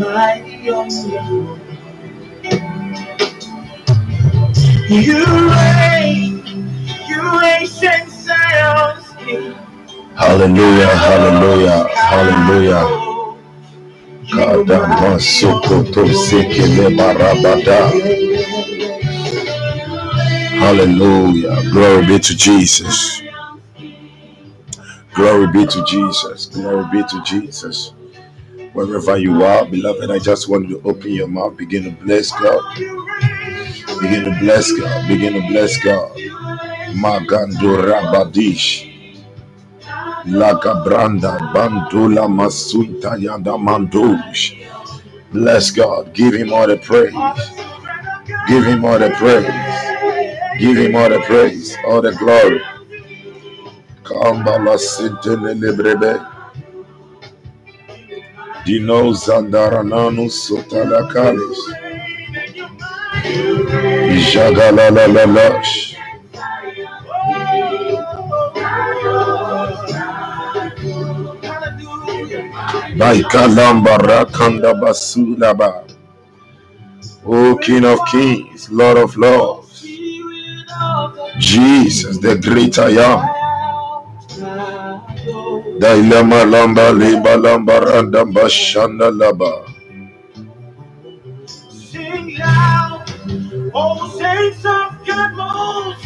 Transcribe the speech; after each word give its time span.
are 0.00 0.40
welcome. 0.66 1.60
Hallelujah, 10.16 10.86
hallelujah, 10.96 11.88
hallelujah. 11.96 12.86
Kadama 14.30 15.20
sokoto 15.20 16.06
sekele 16.14 16.90
barabada. 16.96 17.92
Hallelujah. 20.60 21.62
Glory 21.72 22.06
be 22.06 22.18
to 22.18 22.36
Jesus. 22.36 23.22
Glory 25.14 25.46
be 25.52 25.66
to 25.66 25.84
Jesus. 25.84 26.46
Glory 26.46 26.84
be 26.92 27.02
to 27.04 27.22
Jesus. 27.24 27.92
Wherever 28.74 29.18
you 29.18 29.44
are, 29.44 29.66
beloved, 29.66 30.10
I 30.10 30.18
just 30.18 30.48
want 30.48 30.68
you 30.68 30.80
to 30.80 30.88
open 30.88 31.12
your 31.12 31.28
mouth, 31.28 31.56
begin 31.56 31.84
to 31.84 31.90
bless 31.92 32.30
God. 32.32 32.62
Begin 34.00 34.24
to 34.24 34.38
bless 34.40 34.72
God. 34.72 35.08
Begin 35.08 35.34
to 35.34 35.48
bless 35.48 35.78
God. 35.82 36.12
Magando 36.94 37.78
Rabadish. 37.84 38.90
Lagabranda 40.26 41.38
Bandula 41.54 42.28
Masunta 42.28 43.16
Yanda 43.18 43.58
Mandush. 43.58 44.56
Bless 45.32 45.70
God. 45.72 46.14
Give 46.14 46.34
him 46.34 46.52
all 46.52 46.66
the 46.68 46.78
praise. 46.78 47.14
Give 48.48 48.64
him 48.64 48.84
all 48.84 48.98
the 48.98 49.10
praise. 49.10 49.84
Give 50.60 50.76
him 50.78 50.96
all 50.96 51.10
the 51.10 51.20
praise. 51.20 51.76
All 51.86 52.02
the 52.02 52.12
glory. 52.12 52.62
Kambala 54.04 54.76
Sintele 54.78 55.54
Librebe. 55.60 56.31
Dino 58.64 59.12
Zandarananu 59.12 60.30
Sotala 60.30 61.02
Kalis. 61.12 61.58
Jagalalalash. 64.32 65.96
Baikalamba 72.98 73.98
Rakanda 73.98 74.74
Basulaba. 74.80 75.84
O 77.26 77.56
King 77.58 77.84
of 77.86 78.00
Kings, 78.10 78.70
Lord 78.70 78.98
of 78.98 79.16
Lords. 79.16 79.86
Jesus, 81.38 82.18
the 82.18 82.36
great 82.38 82.78
I 82.78 82.90
am. 82.90 83.41
Dailama 85.82 86.44
lamba 86.46 86.92
liba 86.92 87.36
lamba 87.36 87.80
randa 87.80 88.24
bashanda 88.26 89.10
laba. 89.10 89.52
Sing 91.72 92.38
loud, 92.38 93.04
oh 93.74 94.18
saints 94.18 94.64
of 94.66 95.06
God 95.06 95.96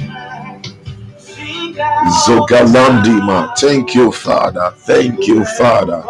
Zogalandima. 2.26 3.54
Thank 3.58 3.94
you, 3.94 4.12
Father. 4.12 4.72
Thank 4.86 5.28
you, 5.28 5.44
Father. 5.44 6.02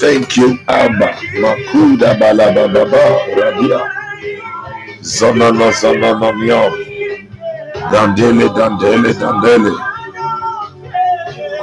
Thank 0.00 0.36
you, 0.36 0.58
Abba. 0.68 1.12
Makuda 1.40 2.14
balababa 2.20 3.04
radia. 3.36 3.80
Zanana 5.02 5.72
zanana 5.72 6.32
miam. 6.32 6.72
Dandele, 7.92 8.48
dandele, 8.54 9.12
dandele. 9.14 9.72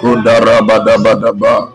Kunda 0.04 0.40
rabadabadaba. 0.42 1.74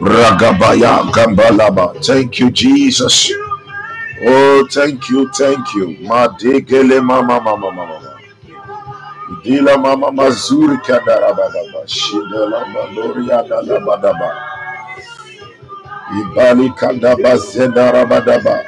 Ragabaya 0.00 1.04
Gambalaba. 1.12 1.94
Thank 2.04 2.40
you, 2.40 2.50
Jesus. 2.52 3.32
Oh, 4.26 4.66
thank 4.72 5.08
you, 5.10 5.30
thank 5.32 5.74
you. 5.74 5.96
Madigele 6.08 7.00
mama 7.02 7.40
mama 7.40 7.72
mama. 7.72 8.00
Dila 9.44 9.78
mama 9.78 10.12
mazuri 10.12 10.78
kadarabadaba. 10.86 11.86
Shidela 11.86 12.66
mandoria 12.72 13.42
dalabadaba. 13.48 14.57
Ibali 16.14 16.70
kandaba 16.72 17.36
zendarabadaba. 17.36 18.64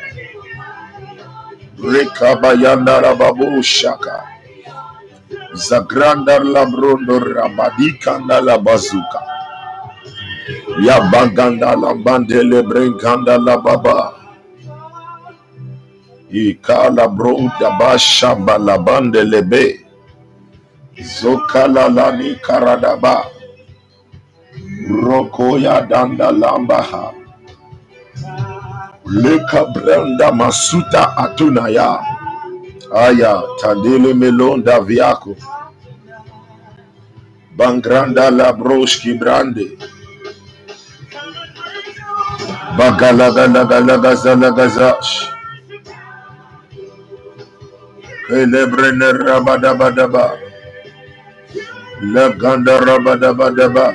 Rekabayanda 1.81 3.01
rababu 3.01 3.63
shaka. 3.63 4.25
Zagrandar 5.55 6.45
labrondo 6.47 7.19
rabadikanda 7.21 7.27
la 7.27 7.37
bro 7.37 7.45
ndora 7.45 7.49
babi 7.57 7.93
kanda 7.99 8.41
la 8.41 8.59
bazuka. 8.59 9.21
Yabaganda 10.85 11.77
lambandele 11.77 12.63
brenkanda 12.63 13.39
la 13.39 13.59
baba. 13.59 14.15
Ikala 16.33 17.09
bronda 17.09 17.71
bashamba 17.81 18.59
labande 18.59 19.25
lebe. 19.25 19.87
Zokala 21.01 21.89
lani 21.89 22.37
karadaba. 22.43 23.27
Rokoya 24.91 25.83
danda 25.89 26.33
lambaha. 26.33 27.15
Leka 29.11 29.67
branda 29.75 30.31
masuta 30.33 31.17
atunaya. 31.19 31.99
Aya 32.95 33.43
tandele 33.63 34.15
melonda 34.15 34.81
viako. 34.83 35.37
Bangranda 37.57 38.31
la 38.31 38.53
broshki 38.53 39.15
brande. 39.19 39.79
Bagalagalagazalagazash. 42.79 45.31
Kelebrene 48.29 49.13
rabadabadaba. 49.15 50.37
Leganda 52.03 52.79
rabadabadaba. 52.81 53.95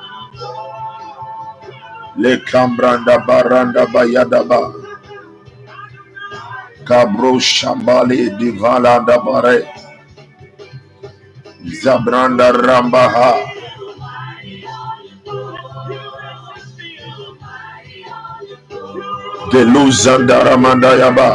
Le 2.21 2.33
cambranda 2.45 3.17
baranda 3.27 3.85
bayadaba. 3.93 4.61
Kabro 6.85 7.39
shambali 7.41 8.29
divalanda 8.39 9.17
bare. 9.25 9.57
Zabranda 11.81 12.51
rambaha. 12.53 13.31
Geluzanda 19.51 20.37
ramanda 20.45 20.91
yaba. 21.01 21.29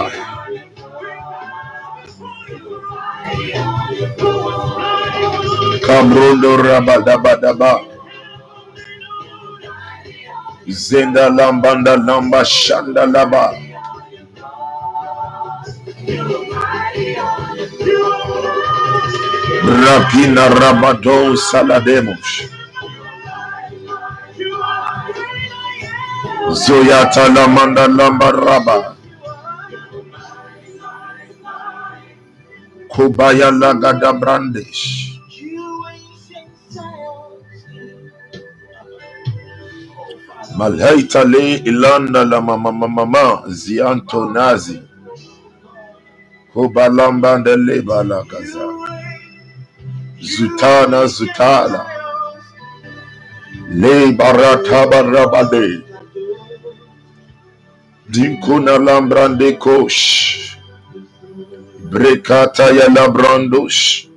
Kamrondo 5.87 6.53
rabadabadaba. 6.65 7.96
Zenda 10.69 11.31
lambanda 11.31 11.97
lamba 11.97 12.45
shanda 12.45 13.07
laba. 13.07 13.55
Rakina 19.63 20.49
rabado 20.51 21.37
salademos. 21.37 22.51
Zoyata 26.51 27.29
lamanda 27.35 27.87
lamba 27.89 28.31
raba. 28.33 28.97
Kubaya 32.89 33.51
lagada 33.51 34.13
brandish. 34.19 35.16
Malheita 40.59 41.25
le 41.25 41.57
ilanda 41.71 42.25
la 42.25 42.41
mama 42.41 42.73
mama 42.73 43.43
zianto 43.49 44.31
nazi. 44.33 44.83
Kubalamba 46.53 47.39
de 47.45 47.57
leba 47.57 48.03
la 48.05 48.23
gaza. 48.25 48.67
Zutana 50.21 51.07
zutala. 51.07 51.87
Le 53.71 54.13
barata 54.13 54.87
barabade. 54.91 55.83
Dinkuna 58.11 58.79
lambrande 58.79 59.53
kosh. 59.59 60.57
Brekata 61.91 62.71
ya 62.71 62.89
labrandosh. 62.89 64.09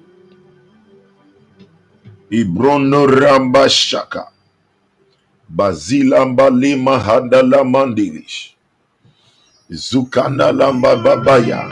Ibrono 2.31 3.05
ramba 3.07 3.69
shaka. 3.69 4.27
Bazilamba 5.49 6.49
lima 6.49 6.99
hadala 6.99 7.63
mandilish. 7.63 8.55
Zukana 9.71 10.51
lamba 10.51 10.95
babaya. 10.95 11.69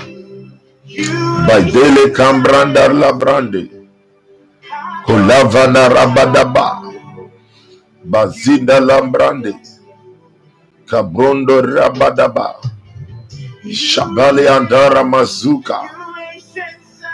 Baidele 1.47 2.09
kambrandar 2.13 2.93
labrande. 2.93 3.69
Kulavana 5.05 5.89
rabadaba. 5.89 6.81
Bazinda 8.05 8.79
lambrande. 8.79 9.53
Kabrondo 10.85 11.61
rabadaba. 11.61 12.55
Shabali 13.71 14.47
andara 14.47 15.03
mazuka. 15.03 15.79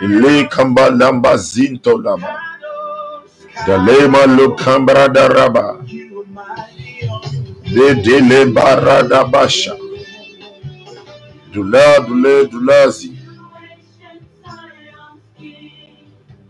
Ile 0.02 0.46
kamba 0.46 0.90
lamba 0.90 1.38
zinto 1.38 1.98
laba. 1.98 2.40
Dalema 3.68 4.26
lukambra 4.26 5.08
daraba. 5.10 5.78
De 7.74 7.96
dele 8.04 8.46
barada 8.46 9.26
basha. 9.32 9.78
Dula 11.54 12.00
dule 12.08 12.48
dulazi. 12.48 13.12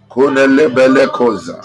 Kone 0.10 0.48
lebele 0.48 1.08
koza. 1.08 1.62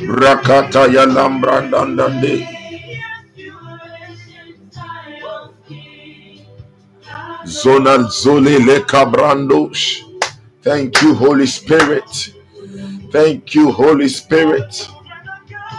Rakata 0.00 0.86
ya 0.86 1.06
lambrandandande. 1.06 2.48
Zonal 7.46 8.08
zole 8.10 8.58
le 8.60 8.80
cabrandos. 8.82 10.04
Thank 10.62 11.02
you, 11.02 11.14
Holy 11.14 11.46
Spirit. 11.46 12.33
Thank 13.14 13.54
you, 13.54 13.70
Holy 13.70 14.08
Spirit. 14.08 14.90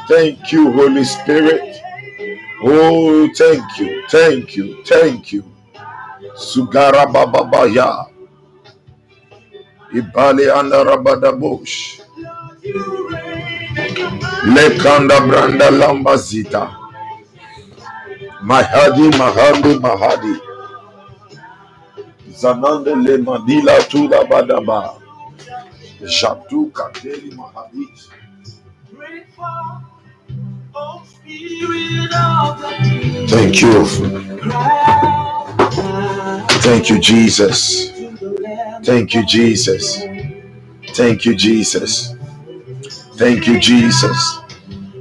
Thank 0.08 0.54
you, 0.54 0.72
Holy 0.72 1.04
Spirit. 1.04 1.82
Oh, 2.63 3.27
thank 3.36 3.65
you, 3.80 4.04
thank 4.10 4.56
you, 4.56 4.84
thank 4.86 5.34
you. 5.34 5.44
Sugara 6.36 7.06
bababaya. 7.12 8.08
Ibali 9.94 10.48
anda 10.51 10.84
rabadabush. 10.84 12.01
Lekanda 14.56 15.20
branda 15.27 15.72
lambazita. 15.72 16.72
Mahadi 18.44 19.10
mahadi 19.20 19.74
mahadi. 19.80 20.36
Zanande 22.32 22.96
le 22.96 23.18
madila 23.18 23.84
tula 23.89 24.25
badaba. 24.25 24.96
Jatu 26.06 26.72
kateli 26.74 27.32
mahadi. 27.36 27.90
Thank 33.30 33.62
you. 33.62 33.86
Thank 36.62 36.90
you, 36.90 37.00
Jesus. 37.00 37.92
Thank 38.84 39.16
you, 39.16 39.26
Jesus. 39.26 40.04
Thank 40.96 41.26
you, 41.26 41.36
Jesus. 41.36 42.16
Thank 43.18 43.48
you, 43.48 43.60
Jesus. 43.60 44.40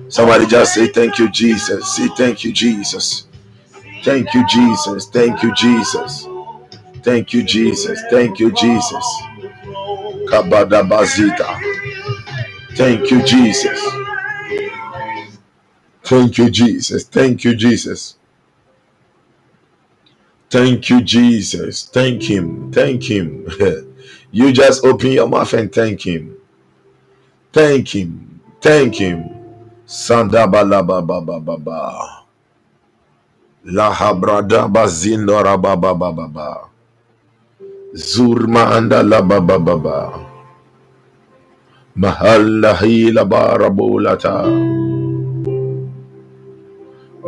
Somebody 0.09 0.47
just 0.47 0.75
say, 0.75 0.89
Thank 0.89 1.19
you, 1.19 1.31
Jesus. 1.31 1.97
Say, 1.97 2.09
Thank 2.17 2.45
you, 2.45 2.53
Jesus. 2.53 3.27
Thank 4.05 4.35
you, 4.35 4.47
Jesus. 4.49 5.07
Thank 5.07 5.43
you, 5.43 5.55
Jesus. 5.55 6.29
Thank 7.03 7.35
you, 7.35 7.43
Jesus. 7.45 8.03
Thank 8.11 8.41
you, 8.41 8.53
Jesus. 8.53 9.05
Kabada 9.05 9.34
Bazita. 10.29 11.61
Thank 12.77 13.11
you, 13.11 13.23
Jesus. 13.23 13.81
Thank 16.05 16.39
you, 16.39 16.51
Jesus. 16.51 17.05
Thank 17.05 17.45
you, 17.45 17.55
Jesus. 17.55 18.17
Thank 20.51 20.89
you, 20.91 21.01
Jesus. 21.03 21.85
Thank 21.85 22.23
Him. 22.23 22.71
Thank 22.73 23.05
Him. 23.11 23.47
you 24.33 24.53
just 24.53 24.85
open 24.85 25.13
your 25.13 25.29
mouth 25.29 25.53
and 25.55 25.73
thank 25.73 26.03
Him. 26.07 26.37
Thank 27.53 27.95
Him. 27.95 28.41
Thank 28.61 28.97
Him. 28.97 29.31
Sandabalabababa. 29.87 32.09
Lahabrada 33.67 34.69
bazindora 34.69 35.59
babababa. 35.59 36.69
Zurma 37.95 38.77
anda 38.77 39.03
la 39.03 39.23
babababa. 39.23 40.13
Mahalla 41.97 42.75
hila 42.83 43.25
barabulata. 43.25 44.45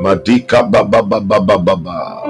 Madika 0.03 0.65
bababababa. 0.65 2.23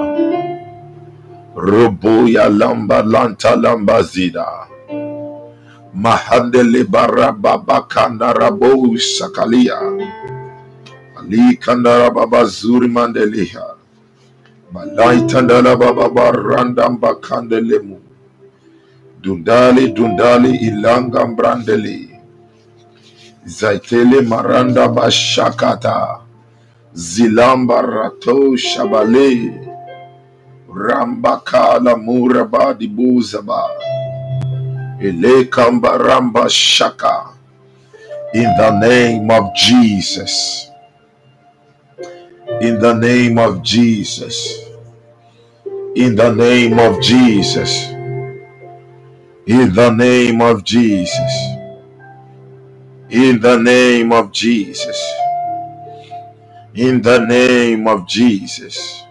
Rubuya 1.55 2.49
lamba 2.49 3.03
lanta 3.03 3.57
lamba 3.57 4.03
zida. 4.03 4.47
Mahandele 5.95 6.85
barababa 6.85 7.87
kandara 7.89 8.51
bo 8.51 8.97
sakalia. 8.97 9.79
Ali 11.17 11.57
kandara 11.57 12.11
baba 12.13 12.45
zuri 12.45 12.89
mandeliha. 12.89 13.65
Malai 14.73 15.27
tandala 15.27 15.75
baba. 15.77 16.09
Dundali 19.27 19.91
dundali 19.91 20.55
ilanga 20.71 21.25
brandeli. 21.27 22.15
Zaitele 23.45 24.21
maranda 24.21 24.87
bashakata. 24.87 26.21
Zilamba 26.93 27.81
rato 27.81 28.55
shabale. 28.57 29.51
Rambakala 30.71 31.97
muraba 31.97 32.73
dibuzaba. 32.73 33.63
Ele 35.01 35.45
kambaramba 35.45 36.49
shaka. 36.49 37.35
In 38.33 38.49
the 38.57 38.71
name 38.79 39.29
of 39.31 39.53
Jesus. 39.55 40.71
In 42.61 42.79
the 42.79 42.93
name 42.93 43.39
of 43.39 43.61
Jesus. 43.63 44.37
In 45.95 46.15
the 46.15 46.33
name 46.33 46.79
of 46.79 47.01
Jesus. 47.01 47.96
In 49.47 49.73
the 49.75 49.91
name 49.91 50.41
of 50.41 50.63
Jesus. 50.65 51.33
In 53.09 53.39
the 53.41 53.57
name 53.57 54.11
of 54.13 54.31
Jesus. 54.33 54.97
In 56.75 57.01
the 57.01 57.19
name 57.25 57.87
of 57.87 58.07
Jesus. 58.07 59.03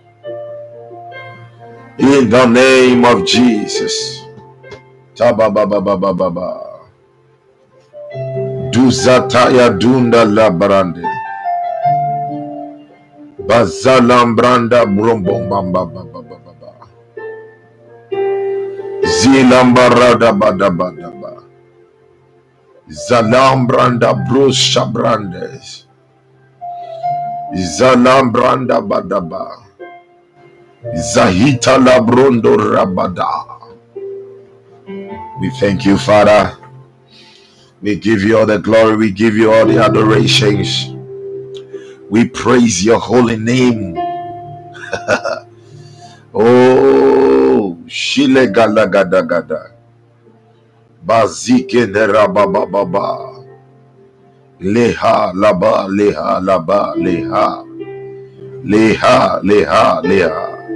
In 1.99 2.31
the 2.31 2.47
name 2.47 3.05
of 3.05 3.27
Jesus. 3.27 4.25
Tababababababa. 5.15 6.81
Duzataya 8.73 9.71
dunda 9.79 10.25
labrande. 10.25 11.05
Bazalambranda 13.47 14.87
brombombambabababa. 14.87 16.16
Zilambarada 19.27 20.33
badabadaba. 20.33 21.43
Zalambranda 22.89 24.15
brusha 24.29 24.87
brandes. 24.93 25.87
Zalambranda 27.55 28.81
badaba. 28.83 29.59
Zahita 31.15 31.79
labrondo 31.79 32.57
rabada. 32.57 33.71
We 35.41 35.51
thank 35.61 35.85
you, 35.87 35.99
Father. 35.99 36.57
We 37.83 37.97
give 37.97 38.23
you 38.23 38.39
all 38.39 38.47
the 38.47 38.59
glory. 38.59 38.97
We 38.97 39.13
give 39.13 39.37
you 39.37 39.53
all 39.53 39.67
the 39.67 39.79
adorations. 39.85 40.95
We 42.11 42.29
praise 42.29 42.85
your 42.85 43.01
holy 43.01 43.37
name. 43.39 43.97
Oh, 46.35 47.06
Shile 47.89 48.49
gada 48.53 48.87
gada 48.87 49.23
gada. 49.23 49.73
Bazike 51.07 51.87
nerabababa. 51.87 53.45
Leha 54.61 55.33
laba 55.35 55.89
leha 55.89 56.41
laba 56.41 56.95
leha. 56.97 57.65
Leha 58.65 59.41
leha 59.43 60.03
leha. 60.03 60.75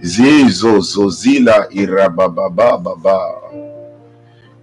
Zizo 0.00 0.80
zozila 0.80 1.68
irabababa 1.72 2.78
baba. 2.78 3.20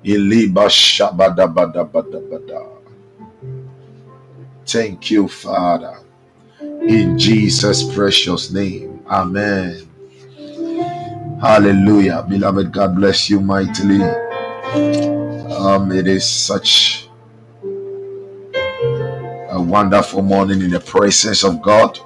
Iliba 0.04 0.70
shabada 0.70 1.48
bada 1.48 1.84
bada 1.86 2.20
bada. 2.22 2.62
Thank 4.66 5.12
you, 5.12 5.28
Father. 5.28 6.00
In 6.88 7.18
Jesus' 7.20 7.84
precious 7.96 8.52
name. 8.52 9.02
Amen. 9.10 9.88
Hallelujah. 11.44 12.26
Beloved, 12.30 12.72
God 12.72 12.96
bless 12.98 13.32
you 13.32 13.42
mightily. 13.42 14.04
Um, 15.50 15.92
it 15.92 16.08
is 16.08 16.28
such 16.28 17.10
a 19.38 19.62
wonderful 19.62 20.22
morning 20.24 20.62
in 20.62 20.72
the 20.72 20.80
presence 20.82 21.44
of 21.44 21.62
God. 21.62 22.00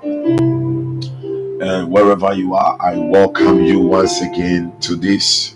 And 1.48 1.91
wherever 1.91 2.34
you 2.34 2.56
are, 2.56 2.77
I 2.82 2.98
welcome 2.98 3.63
you 3.63 3.79
once 3.82 4.22
again 4.22 4.74
to 4.82 4.96
this 4.96 5.56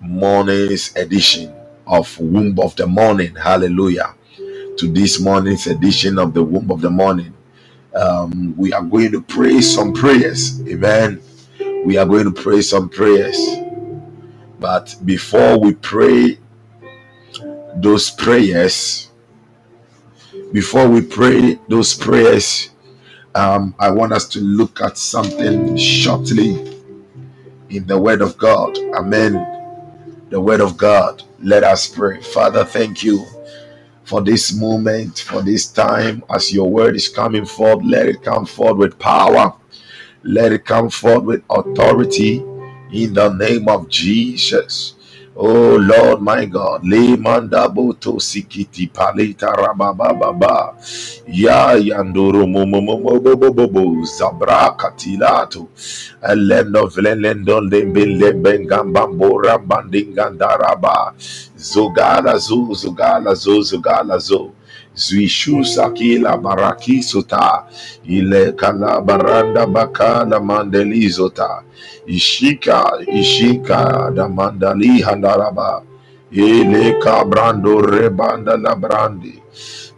morning's 0.00 0.96
edition 0.96 1.54
of 1.86 2.18
Womb 2.20 2.58
of 2.60 2.76
the 2.76 2.86
Morning. 2.86 3.34
Hallelujah. 3.36 4.14
To 4.78 4.88
this 4.92 5.20
morning's 5.20 5.66
edition 5.68 6.18
of 6.18 6.34
the 6.34 6.42
Womb 6.44 6.70
of 6.72 6.80
the 6.82 6.90
Morning. 6.90 7.34
Um, 7.94 8.54
we 8.56 8.72
are 8.72 8.82
going 8.82 9.12
to 9.12 9.22
pray 9.22 9.60
some 9.62 9.92
prayers. 9.94 10.60
Amen. 10.68 11.22
We 11.84 11.98
are 11.98 12.06
going 12.06 12.32
to 12.32 12.42
pray 12.42 12.62
some 12.62 12.88
prayers. 12.88 13.38
But 14.60 14.96
before 15.04 15.58
we 15.60 15.74
pray 15.74 16.38
those 17.76 18.10
prayers, 18.10 19.10
before 20.52 20.88
we 20.88 21.02
pray 21.02 21.58
those 21.68 21.94
prayers, 21.94 22.70
um, 23.34 23.74
I 23.78 23.90
want 23.90 24.12
us 24.12 24.28
to 24.30 24.40
look 24.40 24.80
at 24.82 24.98
something 24.98 25.76
shortly 25.76 26.80
in 27.70 27.86
the 27.86 27.98
Word 27.98 28.22
of 28.22 28.38
God. 28.38 28.78
Amen. 28.94 29.60
The 30.30 30.40
Word 30.40 30.60
of 30.60 30.76
God. 30.76 31.22
Let 31.40 31.64
us 31.64 31.88
pray. 31.88 32.22
Father, 32.22 32.64
thank 32.64 33.02
you 33.02 33.26
for 34.04 34.22
this 34.22 34.54
moment, 34.54 35.20
for 35.20 35.42
this 35.42 35.68
time. 35.68 36.24
As 36.30 36.52
your 36.52 36.70
Word 36.70 36.96
is 36.96 37.08
coming 37.08 37.46
forth, 37.46 37.84
let 37.84 38.08
it 38.08 38.22
come 38.22 38.46
forth 38.46 38.78
with 38.78 38.98
power. 38.98 39.54
Let 40.24 40.52
it 40.52 40.66
come 40.66 40.90
forth 40.90 41.24
with 41.24 41.42
authority 41.50 42.44
in 42.92 43.14
the 43.14 43.30
name 43.32 43.68
of 43.68 43.88
Jesus. 43.88 44.94
Oh 45.36 45.76
Lord, 45.76 46.20
my 46.22 46.44
God, 46.46 46.84
le 46.86 47.16
mandaboto 47.16 48.20
sikiti 48.20 48.86
palita 48.92 49.50
rabababa, 49.56 50.76
ya 51.26 51.72
yandoro 51.74 52.46
momomomobobobo 52.46 54.04
zabra 54.04 54.76
katilato, 54.76 55.68
elendo 56.22 56.86
vlelendo 56.86 57.60
lembe 57.62 58.06
lembe 58.06 58.60
ngambambo 58.60 59.40
rambandingandaraba, 59.42 61.14
zogala 61.56 62.38
zo 62.38 62.68
zogala 62.74 63.34
zo 63.34 63.62
zogala 63.62 64.18
zo. 64.18 64.52
Zuishu 64.96 65.64
sakila 65.64 66.36
baraki 66.38 67.02
sota. 67.02 67.64
Ile 68.04 68.52
kala 68.52 69.00
baranda 69.02 69.66
bakala 69.66 70.40
mandelizota 70.40 71.62
ishika 72.06 72.92
ishika 73.08 74.12
da 74.16 74.28
mandali 74.28 75.02
handaraba. 75.02 75.82
Ile 76.32 76.92
kabrando 77.00 77.80
rebanda 77.82 78.56
la 78.56 78.76
brandi. 78.76 79.42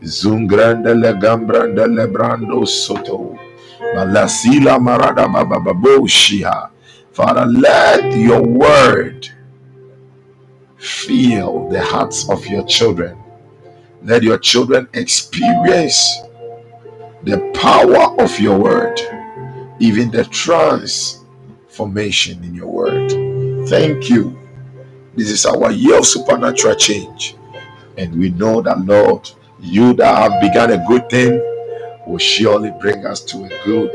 Zungrande 0.03 0.95
le 0.95 1.15
gambrande 1.15 1.87
le 1.87 2.07
brando 2.09 2.67
soto. 2.67 3.39
Balasila 3.97 4.79
marada 4.81 5.29
bababo 5.29 6.07
shiha 6.09 6.71
Father, 7.13 7.47
let 7.47 8.17
your 8.17 8.43
word 8.43 9.29
fill 10.79 11.69
the 11.71 11.83
hearts 11.83 12.29
of 12.31 12.47
your 12.47 12.65
children. 12.67 13.17
Let 14.05 14.23
your 14.23 14.39
children 14.39 14.89
experience 14.93 16.21
the 17.23 17.39
power 17.55 18.15
of 18.23 18.39
your 18.39 18.59
word, 18.59 19.01
even 19.81 20.11
the 20.11 20.25
transformation 20.27 22.45
in 22.45 22.55
your 22.55 22.69
word. 22.69 23.11
Thank 23.69 24.11
you. 24.11 24.39
This 25.15 25.31
is 25.31 25.47
our 25.47 25.73
year 25.73 25.99
of 25.99 26.07
supernatural 26.07 26.75
change. 26.77 27.37
And 27.97 28.15
we 28.19 28.29
know 28.31 28.61
that, 28.61 28.81
Lord, 28.81 29.31
you 29.61 29.95
that 29.95 30.31
have 30.31 30.41
begun 30.43 30.73
a 30.73 30.85
good 30.87 31.09
thing 31.09 31.41
will 32.07 32.19
surely 32.19 32.73
bring 32.81 33.07
us 33.07 33.21
to 33.21 33.45
a 33.45 33.49
good 33.65 33.91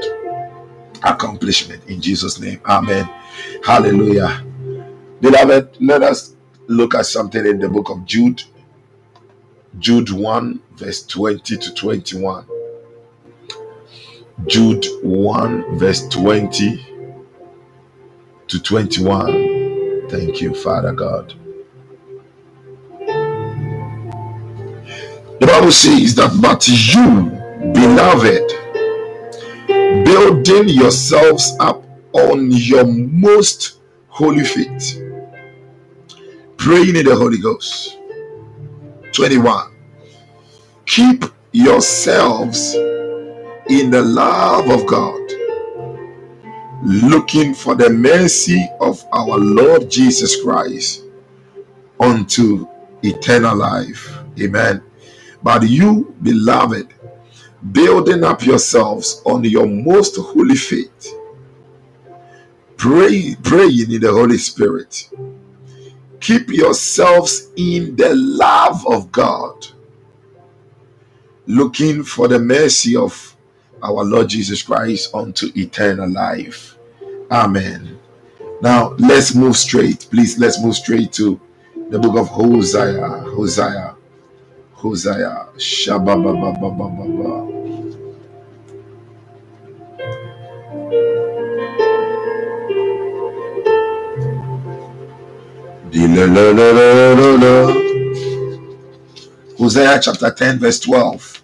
accomplishment 1.04 1.86
in 1.86 2.02
Jesus' 2.02 2.40
name. 2.40 2.60
Amen. 2.66 3.08
Hallelujah. 3.64 4.44
Beloved, 5.22 5.78
let 5.82 6.02
us 6.02 6.36
look 6.68 6.96
at 6.96 7.06
something 7.06 7.46
in 7.46 7.60
the 7.60 7.70
book 7.70 7.90
of 7.90 8.06
Jude, 8.06 8.42
Jude 9.78 10.10
1, 10.10 10.60
verse 10.76 11.06
20 11.06 11.58
to 11.58 11.74
21. 11.74 12.46
Jude 14.48 14.86
1, 15.04 15.78
verse 15.78 16.08
20 16.08 16.86
to 18.48 18.60
21. 18.60 20.08
Thank 20.10 20.42
you, 20.42 20.56
Father 20.56 20.92
God. 20.92 21.34
The 25.40 25.46
Bible 25.46 25.72
says 25.72 26.16
that, 26.16 26.38
but 26.42 26.68
you, 26.68 27.30
beloved, 27.74 28.50
building 30.04 30.70
yourselves 30.70 31.56
up 31.60 31.84
on 32.14 32.50
your 32.52 32.86
most 32.86 33.80
holy 34.08 34.44
faith, 34.44 35.02
praying 36.58 36.96
in 36.96 37.06
the 37.06 37.16
Holy 37.16 37.38
Ghost. 37.38 37.99
21. 39.14 39.72
Keep 40.86 41.26
yourselves 41.52 42.76
in 43.70 43.92
the 43.92 44.02
love 44.02 44.70
of 44.70 44.86
God, 44.88 45.22
looking 46.84 47.54
for 47.54 47.76
the 47.76 47.90
mercy 47.90 48.68
of 48.80 49.04
our 49.14 49.38
Lord 49.38 49.90
Jesus 49.90 50.42
Christ 50.42 51.04
unto 52.00 52.68
eternal 53.04 53.56
life. 53.56 54.18
Amen. 54.40 54.82
But 55.44 55.64
you, 55.64 56.16
beloved, 56.22 56.94
building 57.72 58.24
up 58.24 58.46
yourselves 58.46 59.22
on 59.26 59.44
your 59.44 59.68
most 59.68 60.18
holy 60.18 60.56
faith, 60.56 61.14
pray, 62.78 63.36
praying 63.44 63.92
in 63.92 64.02
the 64.02 64.12
Holy 64.12 64.38
Spirit. 64.38 65.10
Keep 66.20 66.50
yourselves 66.50 67.48
in 67.56 67.96
the 67.96 68.14
love 68.16 68.86
of 68.88 69.12
God, 69.12 69.68
looking 71.48 72.04
for 72.04 72.28
the 72.28 72.38
mercy 72.40 72.96
of 72.96 73.36
our 73.82 74.04
Lord 74.04 74.30
Jesus 74.30 74.62
Christ 74.62 75.16
unto 75.16 75.48
eternal 75.56 76.08
life. 76.10 76.78
Amen. 77.32 77.98
Now 78.62 78.90
let's 79.00 79.34
move 79.36 79.56
straight. 79.58 80.08
Please, 80.12 80.38
let's 80.40 80.62
move 80.62 80.76
straight 80.76 81.12
to 81.14 81.40
the 81.90 81.98
book 82.00 82.18
of 82.18 82.28
Hosea. 82.28 83.08
Hosea. 83.36 83.96
Hosea. 84.74 85.48
Shabba-ba-ba-ba-ba-ba. 85.58 87.49
Hosea 99.58 100.00
chapter 100.02 100.32
10, 100.32 100.60
verse 100.60 100.80
12. 100.80 101.44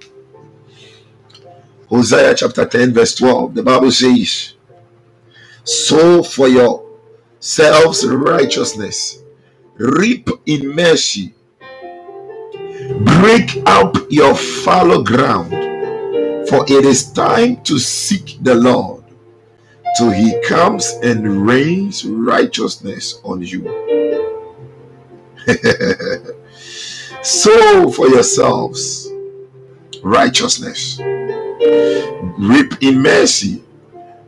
Hosea 1.90 2.34
chapter 2.36 2.66
10, 2.66 2.94
verse 2.94 3.16
12. 3.16 3.54
The 3.56 3.64
Bible 3.64 3.92
says, 3.92 4.54
Sow 5.64 6.24
for 6.24 6.48
yourselves 6.48 8.06
righteousness, 8.08 9.20
reap 9.76 10.30
in 10.46 10.76
mercy, 10.76 11.34
break 13.00 13.62
up 13.68 13.96
your 14.10 14.34
fallow 14.36 15.04
ground, 15.04 15.52
for 16.50 16.66
it 16.68 16.86
is 16.86 17.12
time 17.12 17.62
to 17.64 17.78
seek 17.78 18.38
the 18.42 18.56
Lord 18.56 19.04
till 19.98 20.12
he 20.12 20.40
comes 20.42 20.92
and 21.04 21.46
rains 21.48 22.06
righteousness 22.06 23.20
on 23.24 23.42
you. 23.42 23.85
Sow 27.22 27.90
for 27.92 28.08
yourselves 28.10 29.06
righteousness, 30.06 31.00
reap 32.38 32.74
in 32.82 33.02
mercy, 33.02 33.64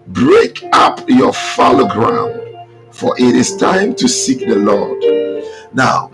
break 0.08 0.64
up 0.74 1.08
your 1.08 1.32
fallow 1.32 1.88
ground, 1.88 2.42
for 2.92 3.16
it 3.20 3.36
is 3.36 3.56
time 3.58 3.94
to 3.94 4.08
seek 4.08 4.40
the 4.40 4.56
Lord. 4.56 5.00
Now, 5.74 6.12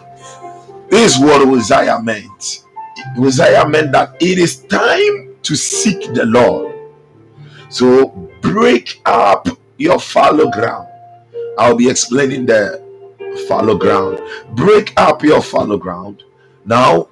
this 0.89 1.15
is 1.15 1.23
what 1.23 1.47
Hosea 1.47 2.01
meant. 2.01 2.65
Hosea 3.15 3.67
meant 3.69 3.93
that 3.93 4.17
it 4.21 4.37
is 4.37 4.59
time 4.65 5.35
to 5.43 5.55
seek 5.55 6.13
the 6.13 6.25
Lord. 6.25 6.75
So 7.69 8.07
break 8.41 9.01
up 9.05 9.47
your 9.77 9.99
fallow 9.99 10.51
ground. 10.51 10.89
I'll 11.57 11.77
be 11.77 11.89
explaining 11.89 12.45
the 12.45 12.82
fallow 13.47 13.77
ground. 13.77 14.21
Break 14.55 14.93
up 14.97 15.23
your 15.23 15.41
fallow 15.41 15.77
ground. 15.77 16.23
Now, 16.65 17.09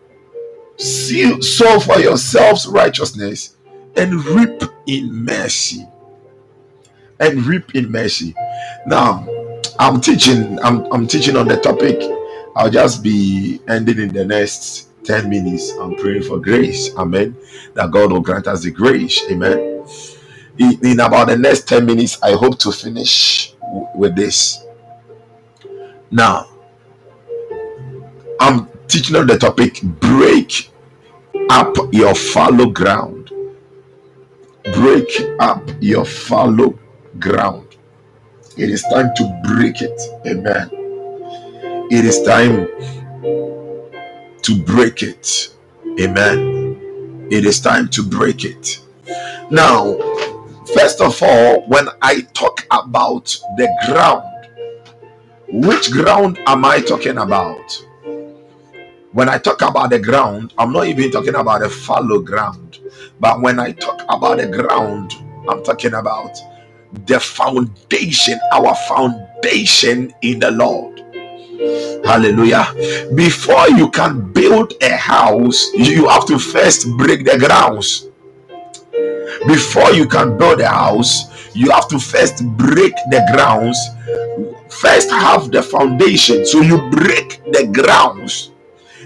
see, 0.77 1.41
sow 1.41 1.79
for 1.79 1.99
yourselves 1.99 2.67
righteousness 2.67 3.57
and 3.97 4.23
reap 4.25 4.63
in 4.88 5.13
mercy. 5.25 5.88
And 7.19 7.45
reap 7.45 7.75
in 7.75 7.91
mercy. 7.91 8.36
Now, 8.88 9.27
I'm 9.79 10.01
teaching. 10.01 10.60
I'm, 10.63 10.91
I'm 10.93 11.07
teaching 11.07 11.38
on 11.38 11.47
the 11.47 11.57
topic. 11.57 12.01
I'll 12.55 12.69
just 12.71 13.03
be 13.03 13.62
ending 13.69 13.99
in 13.99 14.10
the 14.13 14.25
next 14.25 14.89
10 15.05 15.29
minutes. 15.29 15.71
I'm 15.73 15.95
praying 15.95 16.23
for 16.23 16.39
grace. 16.39 16.95
Amen. 16.97 17.36
That 17.75 17.91
God 17.91 18.12
will 18.12 18.21
grant 18.21 18.47
us 18.47 18.63
the 18.63 18.71
grace. 18.71 19.21
Amen. 19.31 19.86
In, 20.60 20.79
about 21.01 21.29
the 21.29 21.38
next 21.38 21.67
10 21.67 21.86
minutes, 21.86 22.21
I 22.23 22.34
hope 22.34 22.60
to 22.60 22.71
finish 22.71 23.55
with 23.95 24.15
this. 24.15 24.63
Now, 26.12 26.50
I'm 28.39 28.67
teaching 28.88 29.15
on 29.17 29.28
the 29.28 29.38
topic 29.38 29.82
break 29.84 30.69
up 31.50 31.76
your 31.91 32.15
fallow 32.15 32.67
ground. 32.67 33.32
Break 34.76 35.10
up 35.39 35.69
your 35.80 36.06
fallow 36.06 36.78
ground. 37.19 37.78
It 38.58 38.69
is 38.69 38.84
time 38.84 39.12
to 39.15 39.41
break 39.45 39.82
it. 39.82 40.02
Amen. 40.28 40.69
It 41.91 42.06
is 42.06 42.24
time 42.24 42.67
to 44.43 44.63
break 44.65 45.04
it. 45.04 45.56
Amen. 46.00 47.28
It 47.32 47.45
is 47.45 47.60
time 47.62 47.89
to 47.89 48.04
break 48.04 48.45
it. 48.45 48.82
Now, 49.52 49.97
first 50.74 51.02
of 51.02 51.21
all, 51.24 51.62
when 51.67 51.88
I 52.02 52.21
talk 52.34 52.65
about 52.71 53.26
the 53.58 53.69
ground, 53.88 54.31
which 55.51 55.91
ground 55.91 56.39
am 56.47 56.63
I 56.63 56.79
talking 56.79 57.17
about? 57.17 57.85
When 59.11 59.27
I 59.27 59.37
talk 59.37 59.61
about 59.61 59.89
the 59.89 59.99
ground, 59.99 60.53
I'm 60.57 60.71
not 60.71 60.87
even 60.87 61.11
talking 61.11 61.35
about 61.35 61.61
the 61.61 61.69
fallow 61.69 62.19
ground. 62.19 62.79
But 63.19 63.41
when 63.41 63.59
I 63.59 63.73
talk 63.73 64.01
about 64.07 64.37
the 64.37 64.47
ground, 64.47 65.13
I'm 65.49 65.61
talking 65.63 65.93
about 65.93 66.37
the 67.05 67.19
foundation, 67.19 68.39
our 68.53 68.73
foundation 68.87 70.13
in 70.21 70.39
the 70.39 70.51
Lord. 70.51 70.99
Hallelujah. 72.05 72.73
Before 73.13 73.69
you 73.69 73.89
can 73.89 74.31
build 74.31 74.73
a 74.81 74.95
house, 74.95 75.69
you 75.73 76.07
have 76.07 76.25
to 76.27 76.39
first 76.39 76.89
break 76.97 77.25
the 77.25 77.37
grounds. 77.37 78.07
Before 79.45 79.91
you 79.91 80.07
can 80.07 80.37
build 80.37 80.61
a 80.61 80.69
house, 80.69 81.53
you 81.53 81.69
have 81.71 81.89
to 81.89 81.99
first 81.99 82.45
break 82.57 82.93
the 83.09 83.27
grounds. 83.33 83.77
First, 84.82 85.12
have 85.12 85.52
the 85.52 85.62
foundation. 85.62 86.44
So 86.44 86.62
you 86.62 86.89
break 86.89 87.39
the 87.52 87.67
grounds, 87.72 88.50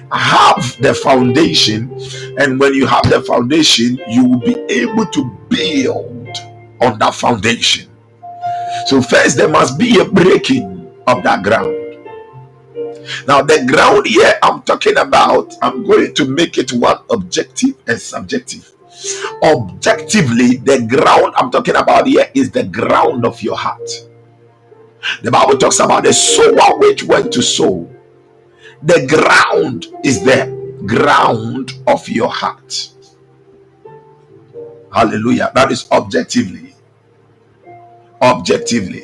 have 0.09 0.77
the 0.81 0.93
foundation, 0.93 1.91
and 2.39 2.57
when 2.57 2.73
you 2.73 2.85
have 2.85 3.09
the 3.09 3.21
foundation, 3.21 3.99
you 4.07 4.23
will 4.23 4.39
be 4.39 4.55
able 4.69 5.05
to 5.07 5.25
build 5.49 6.29
on 6.81 6.97
that 6.99 7.13
foundation. 7.13 7.91
So, 8.85 9.01
first, 9.01 9.35
there 9.35 9.49
must 9.49 9.77
be 9.77 9.99
a 9.99 10.05
breaking 10.05 10.93
of 11.07 11.23
that 11.23 11.43
ground. 11.43 11.75
Now, 13.27 13.41
the 13.41 13.65
ground 13.69 14.07
here 14.07 14.39
I'm 14.43 14.61
talking 14.61 14.97
about, 14.97 15.55
I'm 15.61 15.83
going 15.83 16.13
to 16.15 16.25
make 16.25 16.57
it 16.57 16.71
one 16.71 16.99
objective 17.09 17.75
and 17.85 17.99
subjective. 17.99 18.71
Objectively, 19.43 20.55
the 20.55 20.87
ground 20.87 21.33
I'm 21.35 21.51
talking 21.51 21.75
about 21.75 22.07
here 22.07 22.31
is 22.33 22.51
the 22.51 22.63
ground 22.63 23.25
of 23.25 23.41
your 23.41 23.57
heart. 23.57 23.89
The 25.21 25.31
Bible 25.31 25.57
talks 25.57 25.79
about 25.79 26.03
the 26.03 26.13
sower 26.13 26.77
which 26.79 27.03
went 27.03 27.31
to 27.33 27.41
sow. 27.41 27.89
The 28.83 29.05
ground 29.07 29.87
is 30.03 30.23
the 30.23 30.83
ground 30.85 31.73
of 31.87 32.07
your 32.09 32.29
heart. 32.29 32.89
Hallelujah. 34.93 35.51
That 35.55 35.71
is 35.71 35.89
objectively. 35.91 36.73
Objectively. 38.21 39.03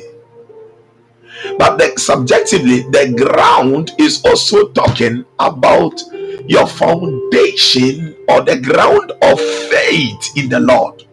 But 1.58 1.78
the, 1.78 1.92
subjectively, 1.98 2.82
the 2.90 3.14
ground 3.16 3.92
is 3.98 4.24
also 4.24 4.68
talking 4.68 5.24
about 5.38 6.00
your 6.46 6.66
foundation 6.66 8.16
or 8.28 8.42
the 8.42 8.58
ground 8.60 9.12
of 9.22 9.40
faith 9.40 10.36
in 10.36 10.48
the 10.48 10.60
Lord. 10.60 11.04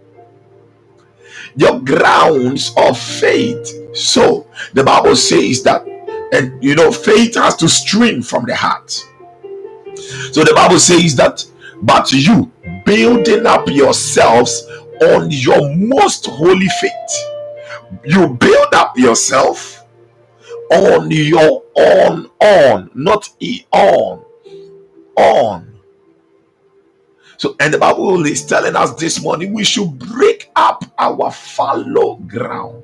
Your 1.55 1.79
grounds 1.79 2.73
of 2.77 2.97
faith. 2.97 3.78
So 3.93 4.47
the 4.73 4.83
Bible 4.83 5.15
says 5.15 5.63
that, 5.63 5.87
and 6.33 6.63
you 6.63 6.75
know, 6.75 6.91
faith 6.91 7.35
has 7.35 7.55
to 7.57 7.69
stream 7.69 8.21
from 8.21 8.45
the 8.45 8.55
heart. 8.55 8.91
So 10.31 10.43
the 10.43 10.53
Bible 10.55 10.79
says 10.79 11.15
that, 11.15 11.45
but 11.81 12.11
you 12.11 12.51
building 12.85 13.45
up 13.45 13.67
yourselves 13.67 14.67
on 15.01 15.31
your 15.31 15.75
most 15.75 16.27
holy 16.27 16.67
faith. 16.81 16.91
You 18.05 18.29
build 18.29 18.73
up 18.73 18.97
yourself 18.97 19.79
on 20.71 21.09
your 21.09 21.63
own 21.75 22.29
on 22.39 22.91
not 22.93 23.29
e 23.39 23.65
on 23.71 24.23
on 25.17 25.79
so 27.37 27.55
and 27.59 27.73
the 27.73 27.77
bible 27.77 28.23
is 28.25 28.45
telling 28.45 28.75
us 28.75 28.93
this 28.95 29.21
morning 29.21 29.51
we 29.51 29.63
should 29.63 29.97
break 29.97 30.51
up 30.55 30.83
our 30.99 31.31
fallow 31.31 32.17
ground 32.27 32.83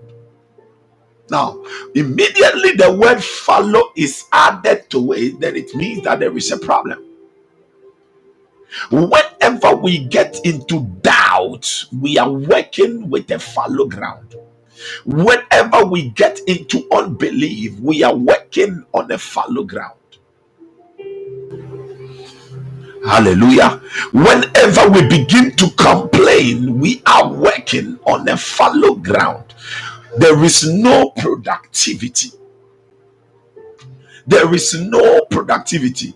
now 1.31 1.61
immediately 1.95 2.73
the 2.73 2.93
word 3.01 3.23
fallow 3.23 3.91
is 3.95 4.25
added 4.33 4.89
to 4.89 5.13
it 5.13 5.39
then 5.39 5.55
it 5.55 5.73
means 5.75 6.03
that 6.03 6.19
there 6.19 6.35
is 6.37 6.51
a 6.51 6.57
problem 6.59 7.03
whenever 8.91 9.75
we 9.77 10.05
get 10.05 10.37
into 10.45 10.81
doubt 11.01 11.85
we 12.01 12.17
are 12.17 12.31
working 12.31 13.09
with 13.09 13.29
a 13.31 13.39
fallow 13.39 13.87
ground 13.87 14.35
Whenever 15.05 15.85
we 15.85 16.09
get 16.11 16.39
into 16.47 16.87
unbelief, 16.93 17.79
we 17.81 18.03
are 18.03 18.15
working 18.15 18.85
on 18.93 19.11
a 19.11 19.17
fallow 19.19 19.63
ground. 19.65 19.93
Hallelujah. 23.07 23.81
Whenever 24.13 24.89
we 24.89 25.07
begin 25.07 25.55
to 25.57 25.69
complain, 25.71 26.79
we 26.79 27.01
are 27.07 27.31
working 27.33 27.99
on 28.05 28.27
a 28.29 28.37
fallow 28.37 28.95
ground. 28.95 29.45
There 30.17 30.43
is 30.43 30.69
no 30.71 31.11
productivity. 31.11 32.31
There 34.27 34.53
is 34.53 34.73
no 34.75 35.25
productivity. 35.25 36.13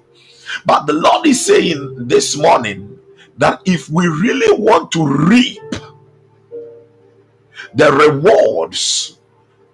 But 0.65 0.85
the 0.87 0.93
Lord 0.93 1.27
is 1.27 1.45
saying 1.45 2.07
this 2.07 2.37
morning 2.37 2.99
that 3.37 3.61
if 3.65 3.89
we 3.89 4.07
really 4.07 4.57
want 4.61 4.91
to 4.93 5.05
reap 5.05 5.61
the 7.73 7.91
rewards 7.91 9.19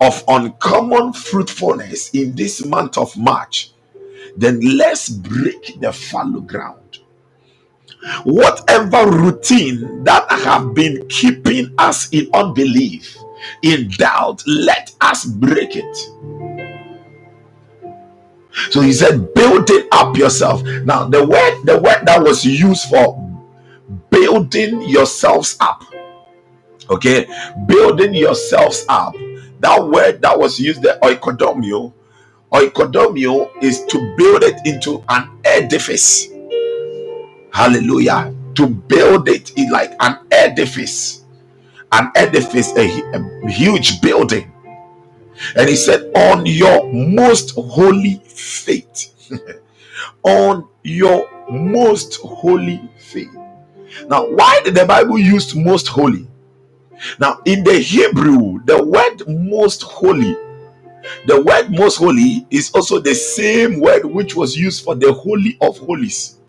of 0.02 0.24
uncommon 0.28 1.14
fruitfulness 1.14 2.10
in 2.12 2.36
this 2.36 2.66
month 2.66 2.98
of 2.98 3.16
March, 3.18 3.72
then 4.38 4.60
let's 4.78 5.10
break 5.10 5.80
the 5.80 5.94
fallow 5.94 6.42
ground. 6.42 7.00
Whatever 8.24 9.10
routine 9.10 10.04
that 10.04 10.30
have 10.32 10.74
been 10.76 11.08
keeping 11.08 11.74
us 11.78 12.10
in 12.12 12.30
unbelief, 12.34 13.18
in 13.64 13.90
doubt, 13.90 14.44
let 14.48 14.94
us 15.02 15.26
break 15.26 15.76
it. 15.76 15.98
So 18.72 18.82
he 18.82 18.94
said, 18.94 19.34
building 19.34 19.88
up 19.92 20.18
yourself. 20.18 20.64
Now, 20.64 21.06
the 21.08 21.26
word, 21.26 21.62
the 21.66 21.80
word 21.82 22.06
that 22.06 22.24
was 22.24 22.46
used 22.46 22.90
for 22.90 23.22
building 24.10 24.82
yourselves 24.90 25.58
up 25.60 25.84
okay 26.90 27.28
building 27.68 28.14
yourselves 28.14 28.86
up 28.90 29.14
that 29.60 29.84
word 29.88 30.22
that 30.22 30.38
was 30.38 30.60
used 30.60 30.82
the 30.82 30.98
oikodomio 31.02 31.94
oikodomio 32.52 33.50
is 33.64 33.84
to 33.86 33.98
build 34.18 34.44
it 34.44 34.56
into 34.66 35.04
an 35.10 35.30
edifice 35.46 36.30
hallelujah 37.52 38.34
to 38.54 38.68
build 38.68 39.28
it 39.28 39.52
in 39.58 39.70
like 39.72 39.94
an 40.02 40.18
edifice 40.32 41.25
an 41.96 42.12
edifice 42.16 42.74
a, 42.78 42.88
a 43.16 43.50
huge 43.52 44.02
building. 44.02 44.52
And 45.58 45.70
he 45.70 45.76
said 45.78 46.12
on 46.16 46.46
your 46.46 46.92
most 46.94 47.54
holy 47.56 48.22
faith. 48.26 49.30
On 50.24 50.68
your 50.84 51.30
most 51.52 52.18
holy 52.22 52.82
faith. 53.00 53.34
Now 54.08 54.26
why 54.28 54.62
did 54.66 54.76
the 54.76 54.86
bible 54.86 55.20
use 55.20 55.56
most 55.56 55.88
holy? 55.88 56.28
Now, 57.20 57.42
in 57.46 57.64
the 57.64 57.76
Hebrew, 57.80 58.62
the 58.66 58.84
word 58.84 59.24
most 59.28 59.84
holy, 59.84 60.36
the 61.28 61.42
word 61.42 61.72
most 61.72 61.98
holy 61.98 62.48
is 62.52 62.72
also 62.72 63.00
the 63.00 63.16
same 63.16 63.80
word 63.82 64.06
which 64.06 64.36
was 64.36 64.58
used 64.58 64.84
for 64.86 64.96
the 64.96 65.14
holy 65.14 65.58
of 65.62 65.78
holies. 65.80 66.40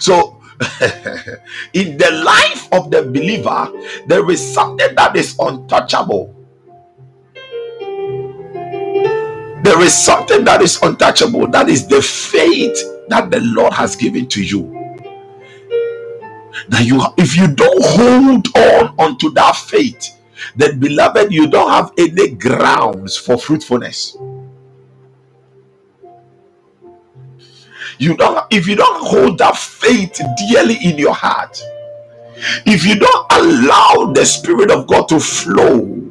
So, 0.00 0.39
in 1.74 1.96
the 1.98 2.22
life 2.24 2.68
of 2.72 2.90
the 2.90 3.02
believer, 3.02 3.70
there 4.06 4.28
is 4.30 4.54
something 4.54 4.94
that 4.96 5.16
is 5.16 5.36
untouchable. 5.38 6.34
There 9.62 9.80
is 9.82 9.94
something 9.94 10.44
that 10.44 10.62
is 10.62 10.80
untouchable. 10.82 11.48
That 11.48 11.68
is 11.68 11.86
the 11.86 12.02
faith 12.02 12.78
that 13.08 13.30
the 13.30 13.40
Lord 13.40 13.72
has 13.74 13.96
given 13.96 14.28
to 14.28 14.42
you 14.42 14.76
that 16.68 16.84
you 16.86 17.02
if 17.18 17.36
you 17.36 17.48
don't 17.54 17.84
hold 17.84 18.48
on 18.56 18.94
onto 18.98 19.30
that 19.32 19.56
faith 19.56 20.18
then 20.56 20.78
beloved 20.78 21.32
you 21.32 21.48
don't 21.48 21.70
have 21.70 21.92
any 21.98 22.30
grounds 22.30 23.16
for 23.16 23.38
fruitfulness 23.38 24.16
you 28.00 28.16
don't 28.16 28.46
if 28.52 28.68
you 28.68 28.76
don't 28.76 29.06
hold 29.06 29.38
that 29.38 29.56
faith 29.56 30.20
dearly 30.50 30.78
in 30.84 30.98
your 30.98 31.14
heart 31.14 31.62
if 32.66 32.86
you 32.86 32.96
don't 32.96 33.26
allow 33.32 34.12
the 34.12 34.26
spirit 34.26 34.70
of 34.72 34.86
god 34.88 35.08
to 35.08 35.20
flow 35.20 36.10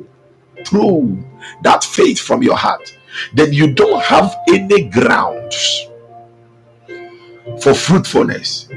through 0.66 1.24
that 1.64 1.84
faith 1.84 2.20
from 2.20 2.44
your 2.44 2.58
heart 2.58 2.98
then 3.36 3.54
you 3.54 3.74
don't 3.74 4.04
have 4.04 4.36
any 4.50 4.84
grounds 4.90 5.88
for 7.62 7.74
fruitfulness 7.76 8.70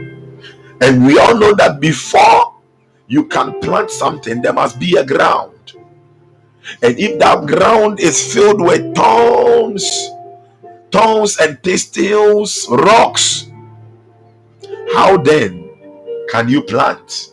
and 0.80 1.06
we 1.06 1.18
all 1.18 1.36
know 1.36 1.54
that 1.56 1.80
before 1.80 2.54
you 3.08 3.26
can 3.26 3.60
plant 3.60 3.90
something, 3.90 4.42
there 4.42 4.52
must 4.54 4.80
be 4.80 4.96
a 4.96 5.04
ground. 5.04 5.52
And 6.82 6.98
if 6.98 7.18
that 7.20 7.46
ground 7.46 8.00
is 8.00 8.34
filled 8.34 8.60
with 8.62 8.94
thorns, 8.96 10.10
thorns 10.92 11.38
and 11.38 11.62
thistles, 11.62 12.66
rocks, 12.70 13.50
how 14.94 15.16
then 15.16 15.70
can 16.30 16.48
you 16.48 16.62
plant? 16.62 17.32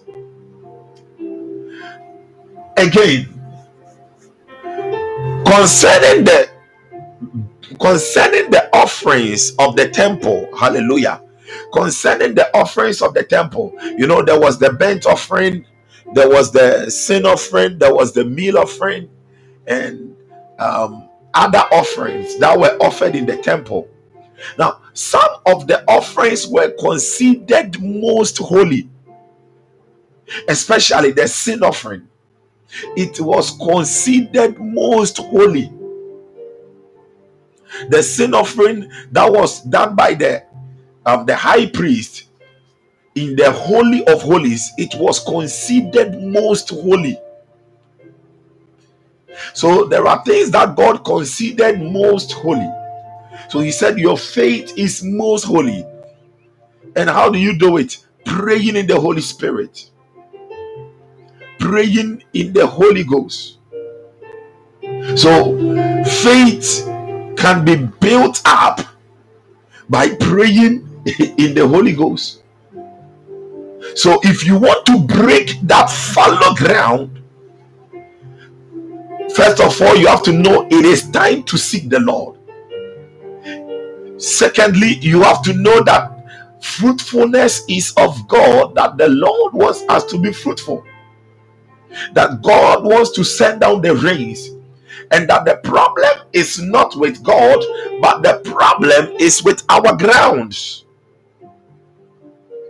Again, 2.77 3.27
concerning 5.45 6.23
the 6.23 6.49
concerning 7.79 8.49
the 8.49 8.69
offerings 8.73 9.51
of 9.59 9.75
the 9.75 9.89
temple, 9.89 10.49
hallelujah 10.57 11.21
concerning 11.73 12.35
the 12.35 12.55
offerings 12.55 13.01
of 13.01 13.13
the 13.13 13.23
temple. 13.23 13.73
You 13.97 14.07
know, 14.07 14.23
there 14.23 14.39
was 14.39 14.59
the 14.59 14.73
burnt 14.73 15.05
offering, 15.05 15.65
there 16.13 16.29
was 16.29 16.51
the 16.51 16.89
sin 16.89 17.25
offering, 17.25 17.77
there 17.77 17.93
was 17.93 18.13
the 18.13 18.25
meal 18.25 18.57
offering, 18.57 19.09
and 19.67 20.15
um, 20.57 21.08
other 21.33 21.63
offerings 21.71 22.37
that 22.39 22.57
were 22.57 22.77
offered 22.81 23.15
in 23.15 23.25
the 23.25 23.37
temple. 23.37 23.87
Now, 24.57 24.81
some 24.93 25.29
of 25.45 25.67
the 25.67 25.83
offerings 25.89 26.47
were 26.47 26.71
considered 26.79 27.81
most 27.81 28.37
holy, 28.37 28.89
especially 30.47 31.11
the 31.11 31.27
sin 31.27 31.63
offering. 31.63 32.07
It 32.95 33.19
was 33.19 33.51
considered 33.51 34.59
most 34.59 35.17
holy. 35.17 35.71
The 37.89 38.01
sin 38.03 38.33
offering 38.33 38.91
that 39.11 39.31
was 39.31 39.61
done 39.61 39.95
by 39.95 40.13
the 40.13 40.43
um, 41.05 41.25
the 41.25 41.35
high 41.35 41.67
priest 41.67 42.25
in 43.15 43.35
the 43.35 43.51
holy 43.51 44.05
of 44.07 44.21
holies, 44.21 44.71
it 44.77 44.95
was 44.95 45.19
considered 45.23 46.21
most 46.21 46.69
holy. 46.69 47.19
So 49.53 49.85
there 49.85 50.07
are 50.07 50.23
things 50.23 50.51
that 50.51 50.75
God 50.75 51.03
considered 51.05 51.81
most 51.81 52.33
holy. 52.33 52.69
So 53.49 53.59
he 53.59 53.71
said, 53.71 53.99
Your 53.99 54.17
faith 54.17 54.73
is 54.77 55.03
most 55.03 55.43
holy. 55.45 55.85
And 56.95 57.09
how 57.09 57.29
do 57.29 57.39
you 57.39 57.57
do 57.57 57.77
it? 57.77 58.05
Praying 58.25 58.75
in 58.75 58.87
the 58.87 58.99
Holy 58.99 59.21
Spirit, 59.21 59.89
praying 61.59 62.23
in 62.33 62.53
the 62.53 62.67
Holy 62.67 63.03
Ghost. 63.03 63.57
So 65.15 66.03
faith 66.03 66.85
can 67.37 67.65
be 67.65 67.75
built 67.99 68.41
up 68.45 68.81
by 69.89 70.15
praying 70.15 70.87
in 71.37 71.55
the 71.55 71.67
Holy 71.67 71.93
Ghost. 71.93 72.43
So 73.95 74.19
if 74.23 74.45
you 74.45 74.57
want 74.57 74.85
to 74.87 74.99
break 74.99 75.59
that 75.63 75.89
fallow 75.89 76.55
ground, 76.55 77.18
First 79.39 79.61
of 79.61 79.81
all, 79.81 79.95
you 79.95 80.07
have 80.07 80.21
to 80.23 80.33
know 80.33 80.67
it 80.69 80.83
is 80.83 81.09
time 81.11 81.43
to 81.43 81.57
seek 81.57 81.89
the 81.89 82.01
Lord. 82.01 82.37
Secondly, 84.21 84.95
you 84.95 85.21
have 85.21 85.41
to 85.43 85.53
know 85.53 85.81
that 85.83 86.61
fruitfulness 86.61 87.63
is 87.69 87.93
of 87.95 88.27
God, 88.27 88.75
that 88.75 88.97
the 88.97 89.07
Lord 89.07 89.53
wants 89.53 89.85
us 89.87 90.03
to 90.07 90.17
be 90.19 90.33
fruitful, 90.33 90.83
that 92.11 92.41
God 92.41 92.83
wants 92.83 93.11
to 93.11 93.23
send 93.23 93.61
down 93.61 93.81
the 93.81 93.95
rains, 93.95 94.49
and 95.11 95.29
that 95.29 95.45
the 95.45 95.55
problem 95.63 96.11
is 96.33 96.61
not 96.61 96.97
with 96.97 97.23
God, 97.23 97.63
but 98.01 98.21
the 98.21 98.41
problem 98.43 99.15
is 99.21 99.41
with 99.41 99.63
our 99.69 99.95
grounds. 99.95 100.83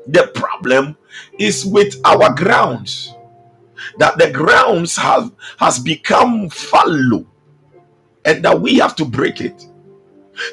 The 0.06 0.28
problem 0.36 0.98
is 1.40 1.66
with 1.66 1.96
our 2.06 2.32
grounds 2.36 3.16
that 3.98 4.18
the 4.18 4.32
grounds 4.32 4.96
have 4.98 5.32
has 5.60 5.80
become 5.80 6.50
fallow 6.50 7.26
and 8.26 8.44
that 8.46 8.60
we 8.62 8.78
have 8.78 8.96
to 8.98 9.06
break 9.06 9.42
it. 9.42 9.66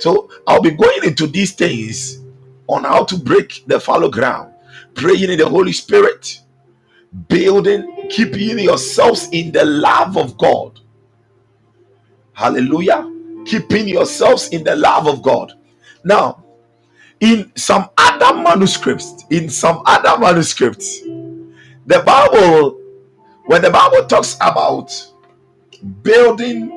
So 0.00 0.30
i'll 0.46 0.62
be 0.62 0.72
going 0.72 1.04
into 1.04 1.26
these 1.26 1.52
things 1.54 2.20
on 2.68 2.84
how 2.84 3.04
to 3.04 3.16
break 3.18 3.64
the 3.66 3.80
fallow 3.80 4.10
ground. 4.10 4.52
Praying 4.94 5.30
in 5.30 5.38
the 5.38 5.48
holy 5.48 5.72
spirit 5.72 6.40
building 7.28 8.08
keeping 8.10 8.58
yourselves 8.58 9.28
in 9.32 9.52
the 9.52 9.64
love 9.64 10.16
of 10.18 10.36
god. 10.38 10.80
Hallelujah. 12.34 13.10
Keeping 13.46 13.88
yourselves 13.88 14.48
in 14.50 14.64
the 14.64 14.76
love 14.76 15.06
of 15.08 15.22
god. 15.22 15.54
Now 16.04 16.44
in 17.20 17.52
some 17.56 17.88
other 17.98 18.38
manuscripts 18.42 19.24
in 19.30 19.48
some 19.48 19.82
other 19.86 20.18
manuscripts 20.20 21.00
the 21.86 22.02
bible 22.06 22.80
when 23.46 23.62
the 23.62 23.70
Bible 23.70 24.04
talks 24.06 24.34
about 24.36 24.92
building 26.02 26.70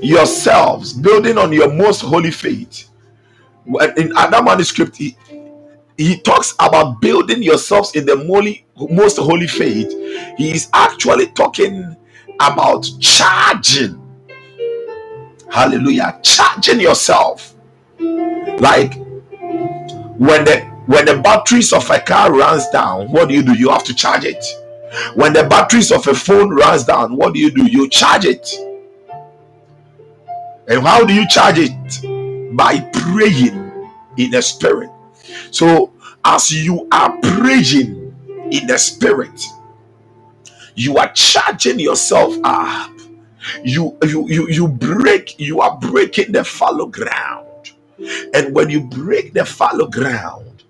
yourselves, 0.00 0.92
building 0.92 1.36
on 1.36 1.52
your 1.52 1.72
most 1.72 2.00
holy 2.00 2.30
faith, 2.30 2.88
in 3.96 4.12
other 4.16 4.42
manuscript, 4.42 4.96
he, 4.96 5.16
he 5.96 6.18
talks 6.20 6.54
about 6.60 7.00
building 7.00 7.42
yourselves 7.42 7.94
in 7.96 8.06
the 8.06 8.16
holy, 8.16 8.64
most 8.90 9.18
holy 9.18 9.48
faith. 9.48 9.90
He 10.38 10.52
is 10.52 10.68
actually 10.72 11.26
talking 11.28 11.96
about 12.40 12.88
charging. 13.00 14.00
Hallelujah. 15.50 16.20
Charging 16.22 16.80
yourself. 16.80 17.54
Like 17.98 18.94
when 18.94 20.44
the 20.44 20.66
when 20.86 21.04
the 21.04 21.20
batteries 21.22 21.72
of 21.72 21.90
a 21.90 22.00
car 22.00 22.32
runs 22.32 22.66
down, 22.70 23.10
what 23.10 23.28
do 23.28 23.34
you 23.34 23.42
do? 23.42 23.52
You 23.54 23.68
have 23.70 23.84
to 23.84 23.94
charge 23.94 24.24
it 24.24 24.42
when 25.14 25.32
the 25.32 25.44
batteries 25.44 25.92
of 25.92 26.06
a 26.06 26.14
phone 26.14 26.50
runs 26.50 26.84
down, 26.84 27.16
what 27.16 27.34
do 27.34 27.40
you 27.40 27.50
do? 27.50 27.66
You 27.70 27.88
charge 27.88 28.24
it. 28.24 28.48
And 30.68 30.82
how 30.82 31.04
do 31.04 31.14
you 31.14 31.26
charge 31.28 31.58
it? 31.58 32.56
By 32.56 32.80
praying 32.92 33.90
in 34.16 34.30
the 34.30 34.42
spirit. 34.42 34.90
So, 35.50 35.92
as 36.24 36.50
you 36.50 36.88
are 36.92 37.16
praying 37.22 38.14
in 38.50 38.66
the 38.66 38.78
spirit, 38.78 39.42
you 40.74 40.96
are 40.98 41.12
charging 41.12 41.78
yourself 41.80 42.34
up. 42.44 42.90
You 43.64 43.96
you 44.02 44.28
you 44.28 44.48
you 44.48 44.68
break, 44.68 45.38
you 45.38 45.60
are 45.60 45.78
breaking 45.78 46.32
the 46.32 46.44
fallow 46.44 46.86
ground. 46.86 47.46
And 48.34 48.54
when 48.54 48.70
you 48.70 48.82
break 48.82 49.32
the 49.32 49.44
fallow 49.44 49.86
ground, 49.88 50.64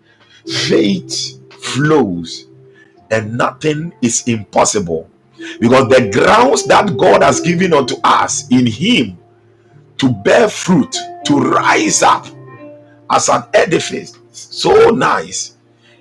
faith 0.47 1.41
flows 1.53 2.48
and 3.11 3.37
nothing 3.39 3.93
is 4.03 4.25
impossible 4.27 5.09
because 5.61 5.89
the 5.89 6.11
grounds 6.13 6.67
that 6.67 6.97
God 6.97 7.23
has 7.23 7.41
given 7.41 7.73
unto 7.73 7.97
us 8.05 8.49
in 8.51 8.67
Him 8.67 9.19
to 9.99 10.11
bear 10.11 10.49
fruit, 10.49 10.97
to 11.27 11.41
rise 11.41 12.03
up 12.03 12.27
as 13.11 13.29
an 13.29 13.45
edifice, 13.55 14.19
so 14.33 14.91
nice 14.91 15.57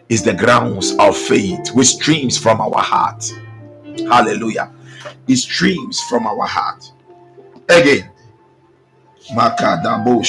is 0.10 0.24
the 0.24 0.34
grounds 0.34 0.96
of 1.00 1.17
faith 1.17 1.70
which 1.74 1.88
streams 1.89 2.38
from 2.38 2.62
our 2.62 2.82
heart. 2.82 3.32
Hallelujah. 4.10 4.72
It 5.28 5.38
streams 5.38 6.00
from 6.02 6.28
our 6.28 6.48
heart. 6.48 6.91
Again, 7.70 8.10
Makadabo. 9.32 10.24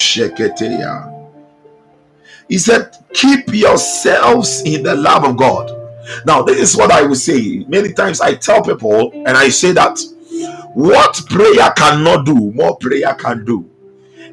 He 2.48 2.58
said, 2.58 2.96
Keep 3.14 3.48
yourselves 3.54 4.62
in 4.64 4.82
the 4.82 4.94
love 4.94 5.24
of 5.24 5.36
God. 5.36 5.77
Now, 6.26 6.42
this 6.42 6.58
is 6.58 6.76
what 6.76 6.92
I 6.92 7.02
will 7.02 7.16
say. 7.16 7.64
Many 7.68 7.92
times 7.92 8.20
I 8.20 8.34
tell 8.34 8.62
people, 8.62 9.12
and 9.14 9.30
I 9.30 9.48
say 9.50 9.72
that 9.72 10.00
what 10.74 11.20
prayer 11.30 11.70
cannot 11.76 12.26
do, 12.26 12.52
more 12.52 12.76
prayer 12.78 13.14
can 13.14 13.44
do. 13.44 13.70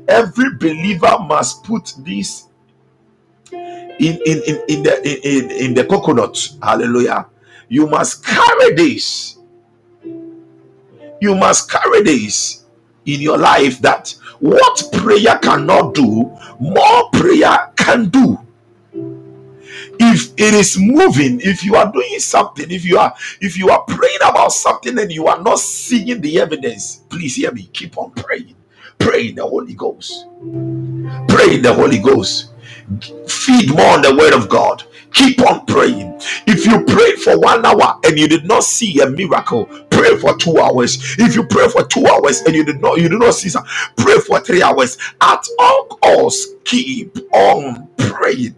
Every 0.08 0.56
believer 0.58 1.18
must 1.22 1.64
put 1.64 1.94
this 2.00 2.48
in 4.00 4.20
in 4.26 4.42
in, 4.48 4.62
in 4.70 4.84
the 4.84 5.28
in, 5.28 5.52
in 5.52 5.74
the 5.76 5.86
coconut. 5.86 6.38
Hallelujah. 6.64 7.28
You 7.70 7.88
must 7.88 8.26
carry 8.26 8.76
this. 8.76 9.38
You 11.22 11.36
must 11.36 11.72
carry 11.72 12.04
this 12.04 12.66
in 13.06 13.22
your 13.22 13.38
life 13.38 13.80
that 13.82 14.16
what 14.40 14.84
prayer 14.94 15.38
cannot 15.40 15.96
do, 15.96 16.32
more 16.60 17.10
prayer 17.12 17.72
can 17.78 18.10
do 18.10 18.40
if 20.00 20.34
it 20.38 20.54
is 20.54 20.78
moving 20.80 21.42
if 21.42 21.64
you 21.64 21.76
are 21.76 21.92
doing 21.92 22.20
something 22.20 22.72
if 22.72 22.86
you 22.86 22.98
are 22.98 23.14
if 23.42 23.58
you 23.58 23.70
are 23.70 23.84
praying 23.84 24.20
about 24.28 24.52
something 24.52 24.98
and 25.00 25.12
you 25.12 25.28
are 25.28 25.42
not 25.42 25.60
seeing 25.60 26.22
the 26.22 26.40
evidence 26.42 27.04
please 27.10 27.36
hear 27.36 27.52
me. 27.52 27.64
Keep 27.74 27.98
on 27.98 28.12
praying. 28.12 28.56
Pray 29.00 29.30
in 29.30 29.36
the 29.36 29.46
holy 29.46 29.74
ghost. 29.74 30.28
Pray 31.28 31.56
in 31.56 31.62
the 31.62 31.74
holy 31.74 32.00
ghost. 32.00 32.52
Feed 33.28 33.70
more 33.76 33.88
on 33.88 34.02
the 34.02 34.16
word 34.16 34.34
of 34.34 34.50
god. 34.50 34.84
Keep 35.14 35.42
on 35.42 35.66
praying. 35.66 36.20
If 36.48 36.66
you 36.66 36.84
prayed 36.86 37.18
for 37.20 37.40
one 37.40 37.66
hour 37.66 38.00
and 38.06 38.20
you 38.20 38.28
did 38.28 38.46
not 38.46 38.64
see 38.64 39.02
a 39.02 39.10
miracle 39.10 39.66
pray 39.92 40.18
for 40.18 40.38
two 40.38 40.58
hours. 40.60 41.16
If 41.20 41.36
you 41.36 41.46
pray 41.48 41.70
for 41.70 41.86
two 41.86 42.06
hours 42.08 42.42
and 42.42 42.56
you 42.56 42.66
did 42.66 42.82
not 42.82 43.00
you 43.00 43.10
did 43.10 43.20
not 43.20 43.36
see 43.36 43.50
some 43.50 43.66
pray 43.98 44.18
for 44.20 44.40
three 44.42 44.64
hours. 44.64 44.98
At 45.22 45.46
all 45.60 45.86
costs 45.88 46.54
keep 46.66 47.18
on 47.34 47.90
praying 47.98 48.56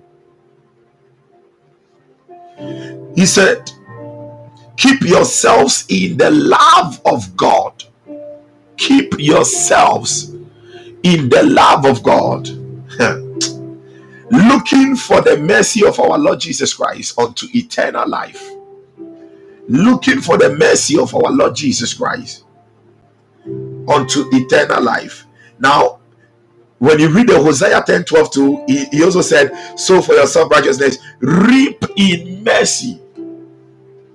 he 3.16 3.26
said, 3.26 3.72
Keep 4.78 5.02
yourselves 5.02 5.86
in 5.90 6.18
the 6.18 6.30
love 6.30 7.02
of 7.06 7.36
God. 7.36 7.84
Keep 8.78 9.16
yourselves 9.20 10.34
in 11.04 11.30
the 11.30 11.44
love 11.44 11.86
of 11.86 12.04
God. 12.04 12.48
Looking 14.32 14.96
for 14.96 15.22
the 15.22 15.38
mercy 15.38 15.86
of 15.86 16.00
our 16.00 16.18
Lord 16.18 16.40
Jesus 16.40 16.74
Christ 16.74 17.18
unto 17.18 17.48
eternal 17.54 18.08
life. 18.08 18.52
Looking 19.68 20.22
for 20.22 20.38
the 20.38 20.56
mercy 20.56 20.98
of 20.98 21.16
our 21.16 21.32
Lord 21.32 21.56
Jesus 21.56 21.94
Christ 21.94 22.44
unto 23.88 24.26
eternal 24.34 24.84
life. 24.84 25.26
Now, 25.60 26.00
when 26.80 27.00
you 27.00 27.10
read 27.10 27.30
the 27.30 27.40
Hosea 27.42 27.84
10 27.86 28.06
12 28.06 28.32
2, 28.34 28.66
he, 28.68 28.86
he 28.98 29.04
also 29.04 29.22
said, 29.22 29.52
Sow 29.80 30.02
for 30.02 30.14
your 30.14 30.28
self 30.28 30.52
righteousness, 30.52 31.00
reap 31.22 31.84
in 31.98 32.44
mercy 32.44 33.00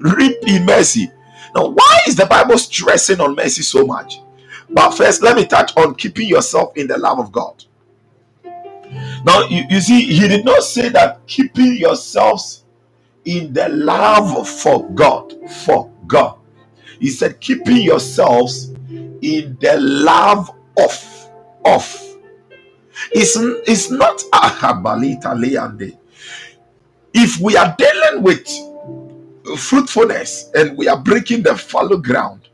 reap 0.01 0.38
in 0.46 0.66
mercy. 0.66 1.11
Now, 1.55 1.68
why 1.68 2.01
is 2.09 2.16
the 2.16 2.27
Bible 2.27 2.59
stressing 2.59 3.20
on 3.20 3.37
mercy 3.37 3.62
so 3.62 3.85
much? 3.87 4.20
But 4.70 4.92
first, 4.92 5.22
let 5.22 5.37
me 5.37 5.46
touch 5.46 5.72
on 5.77 5.94
keeping 5.96 6.29
yourself 6.29 6.77
in 6.77 6.88
the 6.88 6.98
love 6.98 7.18
of 7.20 7.33
God. 7.33 7.64
Now, 9.25 9.42
you, 9.48 9.64
you 9.70 9.81
see, 9.81 10.03
he 10.05 10.29
did 10.29 10.44
not 10.44 10.62
say 10.64 10.90
that 10.90 11.27
keeping 11.27 11.77
yourselves 11.77 12.64
in 13.25 13.53
the 13.55 13.68
love 13.70 14.48
for 14.48 14.88
God, 14.90 15.35
for 15.64 15.90
God. 16.07 16.37
He 17.01 17.11
said 17.11 17.40
keeping 17.40 17.79
yourselves 17.79 18.70
in 19.22 19.59
the 19.61 19.77
love 19.81 20.51
of, 20.79 21.31
of. 21.64 22.12
It's, 23.12 23.37
it's 23.68 23.90
not 23.90 24.18
ahabalita 24.33 25.35
leande. 25.37 25.98
If 27.14 27.40
we 27.40 27.57
are 27.57 27.74
dealing 27.78 28.22
with 28.22 28.48
fruitfulness 29.59 30.50
and 30.55 30.76
we 30.78 30.88
are 30.88 30.98
breaking 31.00 31.42
the 31.44 31.57
fallow 31.57 31.98
ground, 31.98 32.48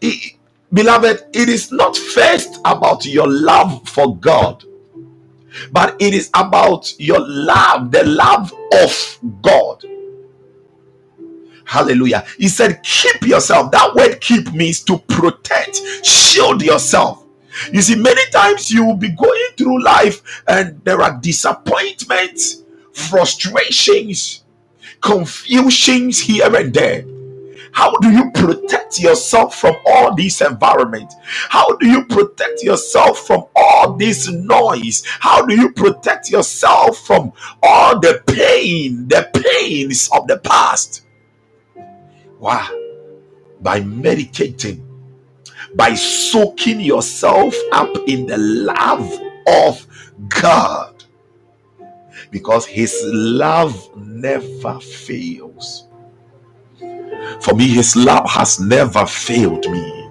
it, 0.00 0.34
beloved, 0.72 1.24
it 1.34 1.48
is 1.48 1.72
not 1.72 1.96
first 1.96 2.60
about 2.64 3.06
your 3.06 3.28
love 3.28 3.88
for 3.88 4.16
God 4.18 4.64
but 5.72 5.96
it 6.00 6.14
is 6.14 6.30
about 6.34 6.92
your 7.00 7.20
love, 7.20 7.90
the 7.92 8.04
love 8.04 8.52
of 8.84 9.18
God. 9.42 9.84
Hallelujah. 11.66 12.24
He 12.38 12.48
said, 12.48 12.82
Keep 12.84 13.22
yourself. 13.28 13.72
That 13.72 13.94
word 13.96 14.20
keep 14.22 14.52
means 14.54 14.82
to 14.84 14.98
protect, 14.98 15.76
shield 16.06 16.62
yourself. 16.62 17.24
You 17.72 17.82
see, 17.82 17.96
many 17.96 18.24
times 18.30 18.70
you 18.70 18.84
will 18.84 18.96
be 18.96 19.10
going 19.10 19.48
through 19.56 19.82
life 19.82 20.42
and 20.46 20.80
there 20.84 21.00
are 21.00 21.18
disappointments, 21.20 22.62
frustrations, 22.92 24.44
confusions 25.00 26.20
here 26.20 26.54
and 26.54 26.72
there. 26.72 27.04
How 27.72 27.92
do 27.98 28.10
you 28.10 28.30
protect 28.32 28.98
yourself 28.98 29.54
from 29.54 29.76
all 29.86 30.14
these 30.14 30.40
environments? 30.40 31.14
How 31.22 31.76
do 31.76 31.86
you 31.86 32.06
protect 32.06 32.62
yourself 32.62 33.26
from 33.26 33.44
all 33.54 33.94
this 33.94 34.28
noise? 34.30 35.04
How 35.20 35.44
do 35.44 35.54
you 35.54 35.70
protect 35.72 36.30
yourself 36.30 36.98
from 37.06 37.32
all 37.62 38.00
the 38.00 38.22
pain, 38.26 39.06
the 39.08 39.30
pains 39.32 40.08
of 40.12 40.26
the 40.26 40.38
past? 40.38 41.04
Why? 42.38 42.68
By 43.60 43.80
meditating, 43.80 44.87
by 45.74 45.94
soaking 45.94 46.80
yourself 46.80 47.54
up 47.72 47.96
in 48.06 48.26
the 48.26 48.38
love 48.38 49.20
of 49.46 49.86
God. 50.28 51.04
Because 52.30 52.66
his 52.66 52.94
love 53.06 53.96
never 53.96 54.80
fails. 54.80 55.88
For 57.40 57.54
me, 57.54 57.68
his 57.68 57.96
love 57.96 58.28
has 58.30 58.60
never 58.60 59.06
failed 59.06 59.70
me. 59.70 60.10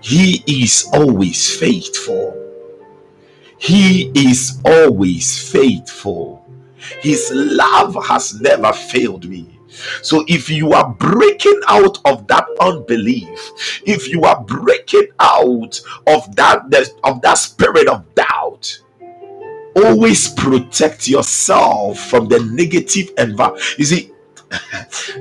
He 0.00 0.42
is 0.46 0.88
always 0.92 1.54
faithful. 1.58 2.34
He 3.58 4.10
is 4.14 4.60
always 4.64 5.50
faithful. 5.50 6.44
His 7.00 7.30
love 7.34 7.96
has 8.06 8.40
never 8.40 8.72
failed 8.72 9.28
me. 9.28 9.55
So 10.02 10.24
if 10.28 10.48
you 10.48 10.72
are 10.72 10.90
breaking 10.94 11.60
out 11.68 11.98
of 12.04 12.26
that 12.28 12.46
unbelief, 12.60 13.52
if 13.86 14.08
you 14.08 14.22
are 14.22 14.42
breaking 14.44 15.08
out 15.20 15.80
of 16.06 16.34
that 16.36 16.64
of 17.04 17.22
that 17.22 17.38
spirit 17.38 17.88
of 17.88 18.04
doubt, 18.14 18.80
always 19.76 20.28
protect 20.34 21.08
yourself 21.08 21.98
from 21.98 22.28
the 22.28 22.40
negative 22.40 23.10
environment. 23.18 23.64
You 23.78 23.84
see, 23.84 24.12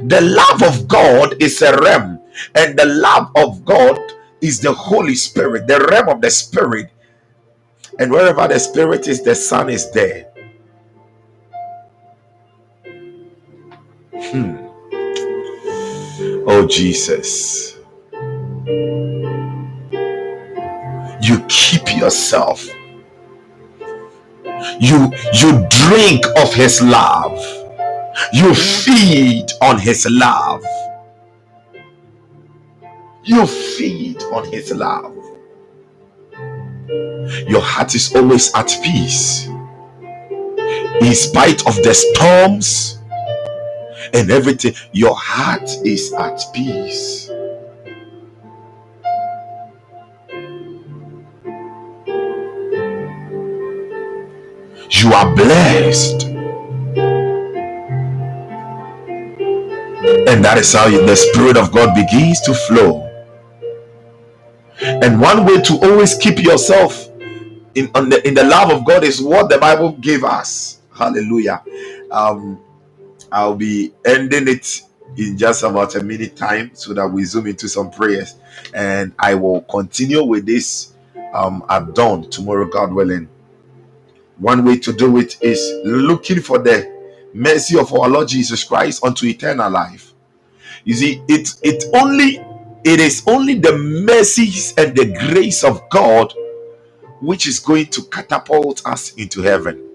the 0.03 0.21
love 0.21 0.63
of 0.63 0.87
God 0.87 1.41
is 1.41 1.61
a 1.61 1.77
realm, 1.81 2.19
and 2.55 2.77
the 2.77 2.85
love 2.85 3.31
of 3.35 3.65
God 3.65 3.99
is 4.41 4.59
the 4.59 4.73
Holy 4.73 5.15
Spirit, 5.15 5.67
the 5.67 5.79
realm 5.91 6.09
of 6.09 6.21
the 6.21 6.31
Spirit. 6.31 6.91
And 7.99 8.11
wherever 8.11 8.47
the 8.47 8.59
Spirit 8.59 9.07
is, 9.07 9.23
the 9.23 9.35
Son 9.35 9.69
is 9.69 9.91
there. 9.91 10.31
Hmm. 14.31 14.67
Oh, 16.47 16.67
Jesus. 16.67 17.77
You 21.21 21.45
keep 21.47 21.97
yourself. 21.97 22.65
You 24.79 25.11
you 25.33 25.67
drink 25.69 26.25
of 26.37 26.53
his 26.53 26.81
love 26.81 27.39
you 28.31 28.53
feed 28.53 29.51
on 29.61 29.79
His 29.79 30.07
love. 30.09 30.63
You 33.23 33.45
feed 33.45 34.21
on 34.23 34.45
His 34.51 34.71
love. 34.71 35.15
Your 37.47 37.61
heart 37.61 37.95
is 37.95 38.15
always 38.15 38.53
at 38.55 38.67
peace. 38.83 39.47
In 41.01 41.13
spite 41.13 41.67
of 41.67 41.75
the 41.83 41.93
storms 41.93 42.94
and 44.13 44.31
everything, 44.31 44.73
your 44.93 45.15
heart 45.15 45.69
is 45.85 46.13
at 46.13 46.41
peace. 46.53 47.29
You 54.91 55.13
are 55.13 55.35
blessed. 55.35 56.23
And 60.13 60.43
that 60.45 60.57
is 60.57 60.73
how 60.73 60.89
the 60.89 61.15
Spirit 61.15 61.57
of 61.57 61.71
God 61.71 61.95
begins 61.95 62.41
to 62.41 62.53
flow. 62.53 63.03
And 64.87 65.21
one 65.21 65.45
way 65.45 65.61
to 65.61 65.73
always 65.83 66.15
keep 66.15 66.39
yourself 66.39 67.09
in, 67.75 67.91
the, 67.93 68.21
in 68.27 68.33
the 68.35 68.43
love 68.43 68.71
of 68.71 68.85
God 68.85 69.03
is 69.03 69.21
what 69.21 69.49
the 69.49 69.57
Bible 69.57 69.93
gave 69.93 70.23
us. 70.23 70.79
Hallelujah. 70.97 71.63
Um, 72.11 72.59
I'll 73.35 73.55
be 73.57 73.93
ending 74.05 74.49
it 74.49 74.83
in 75.17 75.37
just 75.37 75.63
about 75.63 75.95
a 75.95 76.03
minute 76.03 76.37
time 76.37 76.71
so 76.75 76.95
that 76.95 77.07
we 77.09 77.25
zoom 77.25 77.47
into 77.47 77.69
some 77.69 77.91
prayers. 77.91 78.37
And 78.73 79.13
I 79.19 79.35
will 79.35 79.63
continue 79.63 80.25
with 80.25 80.47
this 80.47 80.95
um, 81.35 81.65
at 81.69 81.95
dawn 81.95 82.29
tomorrow, 82.31 82.67
God 82.67 82.93
willing. 82.93 83.29
One 84.39 84.65
way 84.65 84.77
to 84.79 84.93
do 84.93 85.17
it 85.19 85.37
is 85.41 85.81
looking 85.85 86.41
for 86.41 86.59
the 86.59 87.29
mercy 87.33 87.79
of 87.79 87.93
our 87.93 88.09
Lord 88.09 88.29
Jesus 88.29 88.63
Christ 88.63 89.03
unto 89.05 89.27
eternal 89.27 89.71
life. 89.71 90.13
You 90.85 90.95
see, 90.95 91.23
it 91.29 91.49
it 91.63 91.85
only 91.95 92.39
it 92.85 92.99
is 93.01 93.23
only 93.27 93.55
the 93.59 93.77
mercies 93.77 94.73
and 94.77 94.95
the 94.95 95.13
grace 95.31 95.63
of 95.63 95.89
God 95.89 96.33
which 97.21 97.47
is 97.47 97.59
going 97.59 97.87
to 97.87 98.03
catapult 98.05 98.81
us 98.87 99.13
into 99.15 99.41
heaven, 99.41 99.94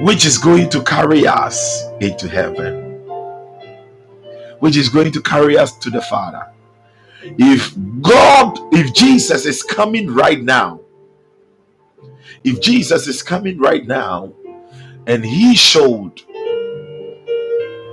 which 0.00 0.26
is 0.26 0.38
going 0.38 0.70
to 0.70 0.82
carry 0.84 1.26
us 1.26 1.84
into 2.00 2.28
heaven, 2.28 3.00
which 4.60 4.76
is 4.76 4.88
going 4.88 5.12
to 5.12 5.22
carry 5.22 5.58
us 5.58 5.76
to 5.78 5.90
the 5.90 6.02
Father. 6.02 6.46
If 7.24 7.74
God, 8.02 8.58
if 8.74 8.94
Jesus 8.94 9.46
is 9.46 9.62
coming 9.62 10.10
right 10.12 10.42
now, 10.42 10.80
if 12.44 12.60
Jesus 12.60 13.08
is 13.08 13.22
coming 13.22 13.58
right 13.58 13.86
now, 13.86 14.32
and 15.06 15.24
he 15.24 15.54
showed 15.56 16.22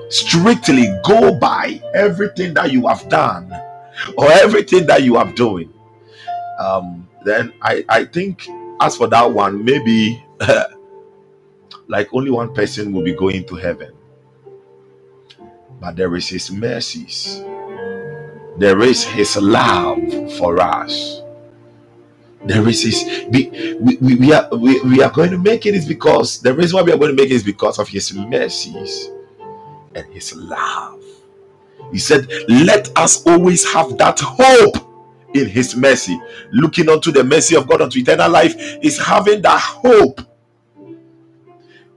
strictly 0.10 0.88
go 1.06 1.38
by 1.40 1.82
everything 1.96 2.54
that 2.56 2.72
you 2.72 2.88
have 2.88 3.08
done 3.10 3.52
or 4.18 4.32
everything 4.32 4.88
that 4.88 5.04
you 5.04 5.18
are 5.18 5.32
doing 5.34 5.72
um 6.60 7.08
then 7.26 7.54
i 7.64 7.86
i 7.90 8.06
think 8.06 8.48
as 8.82 8.98
for 8.98 9.08
that 9.08 9.32
one 9.32 9.64
maybe 9.66 10.24
like 11.88 12.14
only 12.14 12.32
one 12.32 12.54
person 12.54 12.92
will 12.92 13.04
be 13.04 13.14
going 13.14 13.46
to 13.46 13.56
heaven 13.56 13.94
but 15.80 15.96
there 15.96 16.16
is 16.16 16.28
his 16.28 16.52
mercies 16.52 17.44
there 18.58 18.82
is 18.82 19.04
his 19.04 19.38
love 19.38 20.00
for 20.38 20.60
us 20.62 21.22
there 22.46 22.68
is 22.68 22.84
his 22.84 23.28
we, 23.30 23.50
we, 23.80 24.16
we, 24.16 24.34
are 24.34 24.48
we, 24.56 24.82
we 24.82 25.02
are 25.02 25.12
going 25.12 25.32
to 25.32 25.38
make 25.38 25.66
it 25.66 25.76
is 25.76 25.86
because 25.86 26.40
the 26.42 26.54
reason 26.54 26.78
why 26.78 26.84
we 26.84 26.92
are 26.92 26.98
going 26.98 27.16
to 27.16 27.22
make 27.22 27.32
it 27.32 27.36
is 27.36 27.44
because 27.44 27.80
of 27.80 27.88
his 27.88 28.14
mercies 28.14 29.12
and 29.96 30.06
his 30.14 30.36
love. 30.36 31.04
He 31.92 31.98
said, 32.00 32.28
Let 32.48 32.96
us 32.98 33.26
always 33.26 33.72
have 33.74 33.98
that 33.98 34.20
hope 34.20 34.78
in 35.34 35.48
his 35.48 35.76
mercy. 35.76 36.20
Looking 36.52 36.90
unto 36.90 37.12
the 37.12 37.24
mercy 37.24 37.56
of 37.56 37.68
God 37.68 37.82
unto 37.82 38.00
eternal 38.00 38.30
life 38.30 38.56
is 38.82 39.00
having 39.00 39.42
that 39.42 39.60
hope. 39.60 40.22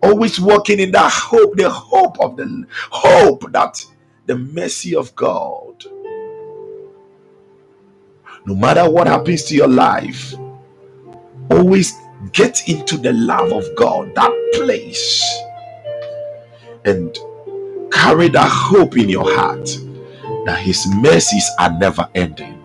Always 0.02 0.40
walking 0.40 0.80
in 0.80 0.92
that 0.92 1.12
hope, 1.12 1.56
the 1.56 1.68
hope 1.68 2.18
of 2.20 2.36
the 2.36 2.66
hope 2.90 3.52
that 3.52 3.84
the 4.26 4.36
mercy 4.36 4.94
of 4.94 5.14
God. 5.14 5.84
No 8.46 8.54
matter 8.54 8.90
what 8.90 9.06
happens 9.06 9.44
to 9.44 9.54
your 9.54 9.68
life, 9.68 10.34
always 11.50 11.92
get 12.32 12.68
into 12.68 12.96
the 12.96 13.12
love 13.12 13.52
of 13.52 13.64
God, 13.76 14.14
that 14.14 14.32
place. 14.54 15.22
And 16.84 17.16
carry 17.92 18.28
that 18.28 18.48
hope 18.48 18.96
in 18.96 19.08
your 19.08 19.30
heart 19.30 19.66
that 20.46 20.58
his 20.60 20.86
mercies 20.96 21.48
are 21.58 21.76
never 21.78 22.08
ending. 22.14 22.62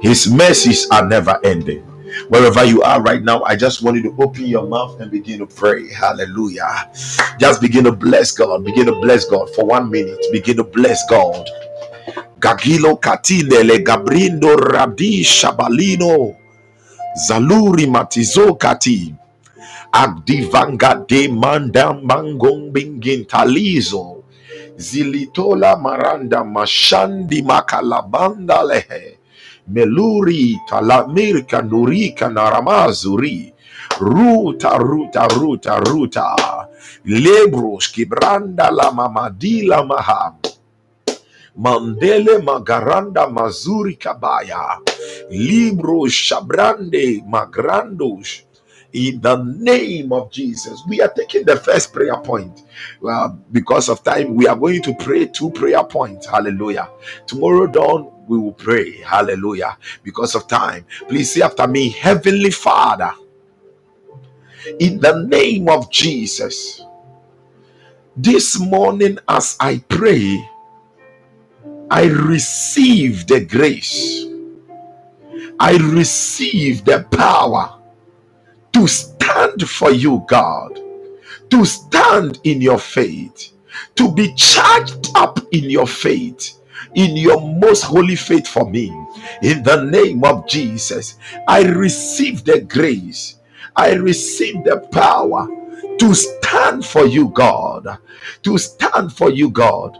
His 0.00 0.30
mercies 0.30 0.88
are 0.90 1.06
never 1.06 1.38
ending. 1.44 1.84
Wherever 2.28 2.64
you 2.64 2.82
are 2.82 3.02
right 3.02 3.22
now, 3.22 3.42
I 3.44 3.56
just 3.56 3.82
want 3.82 3.96
you 3.98 4.04
to 4.04 4.22
open 4.22 4.46
your 4.46 4.66
mouth 4.66 5.00
and 5.00 5.10
begin 5.10 5.40
to 5.40 5.46
pray. 5.46 5.92
Hallelujah. 5.92 6.90
Just 7.38 7.60
begin 7.60 7.84
to 7.84 7.92
bless 7.92 8.32
God. 8.32 8.64
Begin 8.64 8.86
to 8.86 9.00
bless 9.00 9.26
God 9.26 9.54
for 9.54 9.64
one 9.66 9.90
minute. 9.90 10.18
Begin 10.32 10.56
to 10.58 10.64
bless 10.64 11.08
God. 11.10 11.48
Gagilo 12.40 13.00
Katinele 13.00 13.80
Gabrindo 13.84 14.56
Radi 14.56 15.24
Shabalino 15.24 16.36
Zaluri 17.28 17.86
Matizo 17.88 18.58
Kati 18.58 19.14
Agdivanga 19.92 21.06
de 21.08 21.28
Mandam 21.28 22.02
Mangong 22.04 22.72
Bingin 22.72 23.26
Talizo 23.26 24.24
Zilitola 24.76 25.80
Maranda 25.80 26.44
Mashandi 26.44 27.42
Makalabanda 27.42 28.62
Lehe 28.64 29.18
Meluri 29.70 30.56
Talamirka 30.68 31.62
Nurika 31.62 32.28
Naramazuri. 32.32 33.52
Ruta 34.00 34.78
Ruta 34.78 35.26
Ruta 35.28 35.78
Ruta. 35.80 36.30
Lebros 37.06 37.90
Kibranda 37.92 38.70
la 38.70 38.90
Mamadila 38.92 39.84
maha 39.86 40.34
Mandele 41.58 42.40
Magaranda 42.42 43.28
Mazuri 43.28 43.96
Kabaya. 43.98 44.80
Libro 45.30 46.06
Shabrande 46.08 47.22
Magrandos 47.28 48.45
in 48.96 49.20
the 49.22 49.36
name 49.44 50.12
of 50.12 50.32
Jesus. 50.32 50.82
We 50.88 51.02
are 51.02 51.10
taking 51.10 51.46
the 51.46 51.56
first 51.58 51.92
prayer 51.94 52.16
point. 52.18 52.64
Well, 53.02 53.40
because 53.52 53.90
of 53.90 54.04
time, 54.04 54.36
we 54.36 54.48
are 54.48 54.56
going 54.56 54.82
to 54.84 54.94
pray 54.96 55.26
two 55.26 55.50
prayer 55.52 55.84
points. 55.84 56.26
Hallelujah. 56.26 56.90
Tomorrow 57.28 57.68
dawn, 57.68 58.12
we 58.28 58.38
will 58.38 58.54
pray. 58.54 58.98
Hallelujah. 59.02 59.78
Because 60.04 60.34
of 60.36 60.48
time. 60.48 60.86
Please 61.08 61.32
say 61.34 61.42
after 61.42 61.68
me, 61.68 61.90
Heavenly 61.90 62.52
Father, 62.52 63.12
in 64.80 65.00
the 65.00 65.24
name 65.24 65.68
of 65.68 65.90
Jesus. 65.92 66.82
This 68.16 68.58
morning, 68.60 69.18
as 69.28 69.56
I 69.60 69.78
pray, 69.88 70.44
I 71.90 72.06
receive 72.06 73.26
the 73.28 73.40
grace. 73.44 74.26
I 75.60 75.76
receive 75.78 76.84
the 76.84 77.04
power 77.12 77.75
to 78.76 78.86
stand 78.88 79.62
for 79.68 79.90
you, 79.90 80.24
God, 80.28 80.80
to 81.50 81.64
stand 81.64 82.40
in 82.44 82.60
your 82.60 82.78
faith, 82.78 83.52
to 83.96 84.12
be 84.12 84.34
charged 84.34 85.08
up 85.16 85.40
in 85.52 85.70
your 85.70 85.86
faith, 85.86 86.58
in 86.94 87.16
your 87.16 87.40
most 87.40 87.84
holy 87.84 88.16
faith 88.16 88.46
for 88.46 88.70
me. 88.70 88.88
In 89.42 89.62
the 89.62 89.84
name 89.84 90.24
of 90.24 90.46
Jesus, 90.46 91.16
I 91.48 91.64
receive 91.64 92.44
the 92.44 92.60
grace, 92.62 93.36
I 93.76 93.94
receive 93.94 94.62
the 94.64 94.78
power 94.92 95.48
to 95.98 96.14
stand 96.14 96.84
for 96.84 97.06
you, 97.06 97.30
God, 97.30 97.98
to 98.44 98.58
stand 98.58 99.12
for 99.12 99.30
you, 99.30 99.50
God 99.50 99.98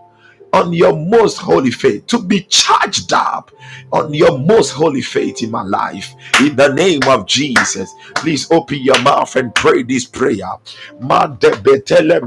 on 0.56 0.72
your 0.74 0.96
most 0.96 1.38
holy 1.38 1.72
faith, 1.72 2.06
to 2.08 2.20
be 2.22 2.42
charged 2.42 3.12
up 3.14 3.52
on 3.92 4.14
your 4.14 4.38
most 4.38 4.72
holy 4.72 5.02
faith 5.02 5.42
in 5.42 5.52
my 5.52 5.62
life. 5.62 6.14
In 6.40 6.56
the 6.56 6.72
name 6.74 7.02
of 7.08 7.26
Jesus, 7.26 7.92
please 8.16 8.50
open 8.52 8.78
your 8.80 9.00
mouth 9.02 9.36
and 9.36 9.54
pray 9.54 9.84
this 9.84 10.06
prayer. 10.06 10.50
betele 11.62 12.20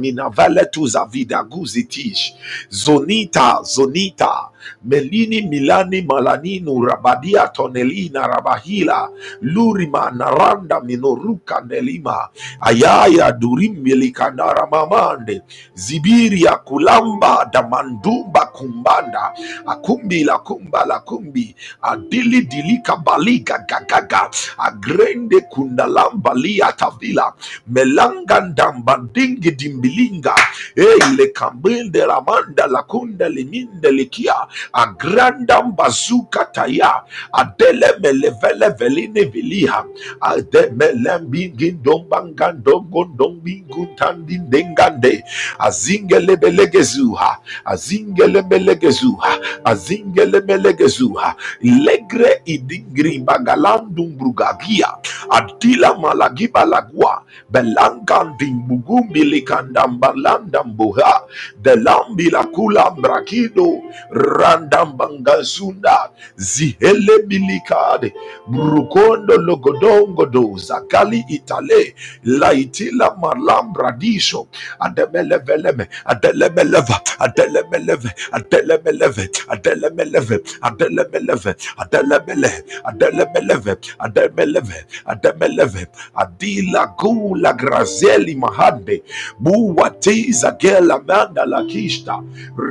zavida 0.88 1.44
guzitish. 1.50 2.32
Zonita, 2.72 3.64
zonita. 3.66 4.50
Melini 4.86 5.42
milani 5.42 6.02
malaninu 6.02 6.82
rabadia 6.86 7.48
tonelina 7.48 8.28
rabahila. 8.28 9.10
Lurima 9.42 10.12
naranda 10.12 10.82
minoruka 10.82 11.62
nelima. 11.68 12.30
Ayaya 12.62 13.32
durim 13.32 13.76
milikanara 13.84 14.68
mamande. 14.72 15.42
Zibiria 15.76 16.56
kulamba 16.58 17.50
damandumba 17.54 18.46
kumbanda. 18.54 19.34
Akumbi 19.68 20.24
la 20.24 20.40
kumba 20.40 20.86
la 20.86 21.00
kumbi. 21.00 21.56
Adili 21.82 22.42
dilika 22.42 22.98
baliga 22.98 23.60
gagaga. 23.68 24.30
Agrende 24.58 25.42
kundalamba 25.42 26.34
lia 26.36 26.72
tavila. 26.74 27.34
Melangandamba 27.68 28.98
dingi 29.14 29.52
dimbilinga. 29.52 30.36
eile 30.76 31.28
kambinde 31.34 32.06
ramanda 32.06 32.68
la 32.68 32.84
kunda 32.84 33.30
liminde 33.30 33.92
likia. 33.92 34.36
Agrandam 34.74 35.76
bazuka 35.76 36.46
taya. 36.54 37.04
Adele 37.34 38.00
melevele 38.02 38.70
veline 38.80 39.24
viliha. 39.32 39.86
Ademele 40.22 41.20
bingin 41.30 41.82
dombangan 41.84 42.62
dongon 42.64 43.16
dombingun 43.18 43.96
tandin 43.98 44.50
dengande. 44.50 45.24
Azingelebelegezuha. 45.60 47.32
Azingelebelegezuha. 47.66 49.34
Azingelebelegezuha. 49.66 51.36
Legre 51.64 52.42
idingri 52.46 53.20
bagalandum 53.20 54.16
brugagia. 54.18 54.90
Adila 55.30 55.96
malagiba 56.00 56.66
lagwa. 56.66 57.24
Belangan 57.52 58.38
dimbugumbi 58.40 59.24
likandam 59.24 60.00
balandam 60.00 60.76
buha. 60.78 61.26
Delambi 61.62 62.30
la 62.32 62.44
kula 62.50 62.92
brakido. 62.96 63.82
Randam 64.12 64.98
bangasunda. 64.98 66.12
Zihele 66.38 67.26
bilikade. 67.28 68.14
Brukondo 68.48 69.38
logodongo 69.38 70.26
do. 70.32 70.58
Zakali 70.58 71.24
itale. 71.30 71.96
Laitila 72.26 73.16
malambra 73.22 73.92
disho 74.00 74.48
ademeleveleme 74.80 75.88
adelemeleva 76.06 76.98
adelemeleve 77.20 78.10
adelemeleve 78.32 79.24
adelemeleve 79.54 80.38
adelemeleve 80.62 81.52
adelemele 81.78 82.52
adelemeleve 82.90 83.74
ademeleve 84.00 84.78
ademeleve 85.06 85.88
adila 86.16 86.88
gula 87.20 87.54
grazeli 87.54 88.36
mahande 88.36 89.04
buwatiza 89.40 90.52
gela 90.60 91.00
manda 91.08 91.46
la 91.46 91.64
kista 91.64 92.24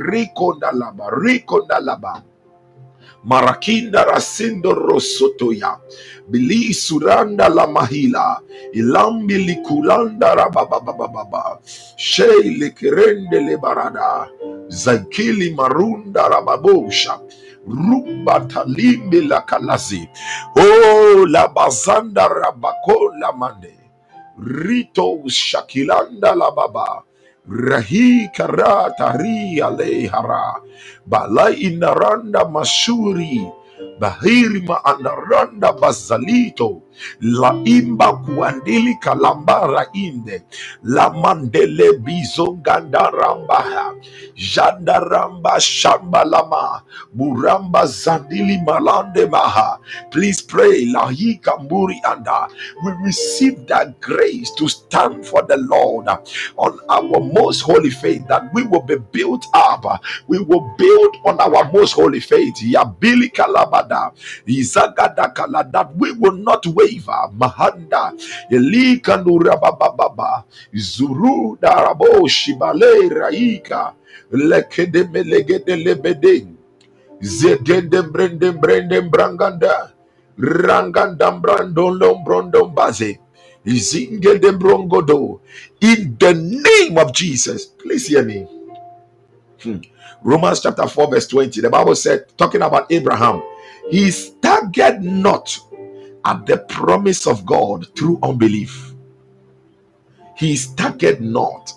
riko 0.09 0.53
ndalaba 0.57 1.05
riko 1.23 1.61
ndalaba 1.65 2.23
Marakinda 3.25 4.05
rasindo 4.05 4.73
rosotoya. 4.73 5.77
Bili 6.29 6.73
suranda 6.73 7.49
la 7.49 7.67
mahila. 7.67 8.39
Ilambi 8.73 9.37
likulanda 9.37 10.35
rabababababa. 10.35 11.59
Sheile 11.97 12.69
kirende 12.71 13.41
le 13.41 13.57
barada. 13.57 14.27
Zaikili 14.69 15.53
marunda 15.53 16.29
rababosha. 16.29 17.19
Ruba 17.67 18.39
talimbi 18.41 19.21
la 19.21 19.41
kalazi. 19.41 20.09
Oh 20.57 21.25
la 21.27 21.47
bazanda 21.49 22.27
rabako 22.29 23.13
la 23.19 23.33
mande. 23.33 23.78
Rito 24.39 25.19
shakilanda 25.27 26.35
la 26.35 26.51
baba. 26.51 27.03
Rahi 27.49 28.29
karata 28.35 29.17
ri 29.19 29.59
alehara. 29.59 30.61
Balai 31.07 31.59
inaranda 31.67 32.45
masuri. 32.47 33.43
Bahirima 33.99 34.81
anaranda 34.85 35.73
bazalito. 35.73 36.83
La 37.21 37.53
imba 37.65 38.13
kuandili 38.25 38.95
kalambara 39.01 39.87
inde. 39.93 40.43
La 40.83 41.09
mandele 41.09 41.93
bizonganda 41.99 43.11
rambaha 43.11 43.93
jandaramba 44.35 45.59
shamba 45.59 46.25
lama. 46.25 46.83
Buramba 47.15 47.85
zandili 47.87 48.57
malande 48.65 49.25
maha. 49.29 49.79
Please 50.11 50.41
pray 50.41 50.85
lahi 50.85 51.39
kamburi 51.41 51.99
anda. 52.05 52.47
We 52.83 52.91
receive 53.03 53.67
that 53.67 53.99
grace 54.01 54.51
to 54.55 54.69
stand 54.69 55.25
for 55.25 55.43
the 55.43 55.57
Lord. 55.57 56.07
On 56.57 56.79
our 56.89 57.19
most 57.21 57.61
holy 57.61 57.89
faith 57.91 58.27
that 58.27 58.53
we 58.53 58.63
will 58.63 58.81
be 58.83 58.97
built 58.97 59.45
up. 59.53 59.85
We 60.27 60.39
will 60.39 60.73
build 60.77 61.17
on 61.25 61.39
our 61.41 61.71
most 61.71 61.93
holy 61.93 62.19
faith. 62.19 62.55
Yabili 62.61 63.31
izagada 64.47 65.29
kala 65.33 65.63
that 65.73 65.89
we 65.97 66.11
will 66.21 66.37
not 66.37 66.65
waver 66.67 67.29
mahanda 67.37 68.13
elikandura 68.51 69.57
bababa 69.57 70.43
zuru 70.73 71.57
darabo 71.61 72.27
shibale 72.27 73.09
raika 73.09 73.93
lekede 74.31 75.03
melegede 75.13 75.75
lebede 75.75 76.47
zedendem 77.21 78.11
brendem 78.13 78.59
brendem 78.61 79.09
branganda 79.11 79.91
rangandam 80.39 81.41
brandon 81.41 81.99
brondom 82.25 82.75
baze 82.75 83.19
in 83.65 83.75
the 86.19 86.33
name 86.35 86.97
of 86.97 87.13
Jesus. 87.13 87.65
Please 87.67 88.07
hear 88.07 88.23
me. 88.23 88.47
Hmm. 89.61 89.77
Romans 90.23 90.61
chapter 90.61 90.87
4, 90.87 91.11
verse 91.11 91.27
20. 91.27 91.61
The 91.61 91.69
Bible 91.69 91.95
said, 91.95 92.25
talking 92.37 92.61
about 92.63 92.91
Abraham, 92.91 93.41
He 93.91 94.11
staggered 94.11 95.03
not 95.03 95.59
at 96.25 96.45
the 96.47 96.59
promise 96.59 97.27
of 97.27 97.45
God 97.45 97.87
through 97.97 98.19
unbelief. 98.23 98.93
He 100.37 100.55
staggered 100.57 101.21
not 101.21 101.73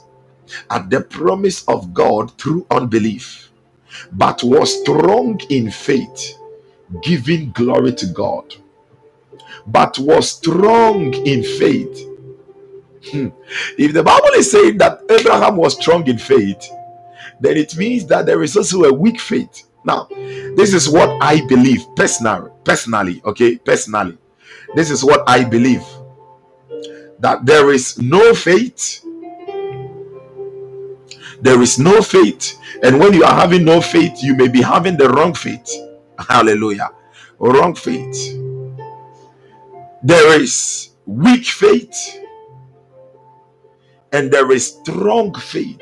at 0.70 0.90
the 0.90 1.02
promise 1.02 1.64
of 1.68 1.94
God 1.94 2.36
through 2.38 2.66
unbelief, 2.70 3.50
but 4.12 4.42
was 4.42 4.80
strong 4.82 5.40
in 5.50 5.70
faith, 5.70 6.38
giving 7.02 7.52
glory 7.52 7.94
to 7.94 8.06
God. 8.08 8.54
But 9.66 9.98
was 9.98 10.30
strong 10.32 11.14
in 11.14 11.44
faith. 11.44 12.06
Hmm. 13.12 13.28
If 13.78 13.94
the 13.94 14.02
Bible 14.02 14.30
is 14.36 14.50
saying 14.50 14.78
that 14.78 15.02
Abraham 15.10 15.56
was 15.56 15.74
strong 15.74 16.06
in 16.08 16.18
faith, 16.18 16.64
then 17.40 17.56
it 17.58 17.76
means 17.76 18.06
that 18.06 18.26
there 18.26 18.42
is 18.42 18.56
also 18.56 18.84
a 18.84 18.92
weak 18.94 19.20
faith. 19.20 19.64
Now, 19.85 20.09
this 20.11 20.74
is 20.74 20.89
what 20.89 21.11
I 21.22 21.47
believe 21.47 21.85
personally, 21.97 22.51
personally, 22.64 23.22
okay, 23.24 23.59
personally. 23.59 24.18
This 24.74 24.91
is 24.91 25.05
what 25.05 25.22
I 25.28 25.45
believe 25.45 25.85
that 27.20 27.47
there 27.47 27.72
is 27.72 27.99
no 27.99 28.35
faith. 28.35 29.05
There 31.41 31.62
is 31.62 31.78
no 31.78 32.03
faith. 32.03 32.59
And 32.83 32.99
when 33.01 33.14
you 33.14 33.24
are 33.24 33.35
having 33.35 33.64
no 33.64 33.80
faith, 33.80 34.22
you 34.22 34.35
may 34.35 34.49
be 34.49 34.62
having 34.62 34.97
the 34.97 35.09
wrong 35.09 35.35
faith. 35.35 35.68
Hallelujah. 36.28 36.91
Wrong 37.39 37.74
faith. 37.74 38.39
There 40.03 40.41
is 40.41 40.91
weak 41.07 41.45
faith 41.47 41.97
and 44.12 44.30
there 44.33 44.51
is 44.53 44.76
strong 44.76 45.35
faith. 45.35 45.80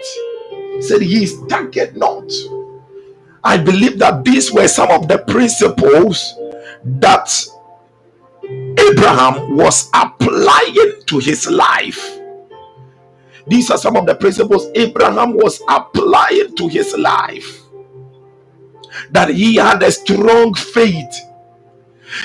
said 0.80 1.03
he 1.03 1.24
is 1.24 1.38
staggered 1.46 1.96
not. 1.96 2.30
I 3.43 3.57
believe 3.57 3.99
that 3.99 4.24
these 4.24 4.53
were 4.53 4.68
some 4.68 4.91
of 4.91 5.09
the 5.09 5.18
principles 5.18 6.34
that 6.84 7.47
Abraham 8.78 9.57
was 9.57 9.88
applying 9.95 11.03
to 11.07 11.18
his 11.18 11.49
life. 11.49 12.18
These 13.47 13.70
are 13.70 13.78
some 13.78 13.97
of 13.97 14.07
the 14.07 14.14
principles 14.14 14.68
Abraham 14.74 15.34
was 15.34 15.62
applying 15.68 16.55
to 16.57 16.68
his 16.68 16.97
life. 16.97 17.62
That 19.12 19.30
he 19.30 19.57
had 19.57 19.82
a 19.82 19.91
strong 19.91 20.55
faith. 20.55 21.14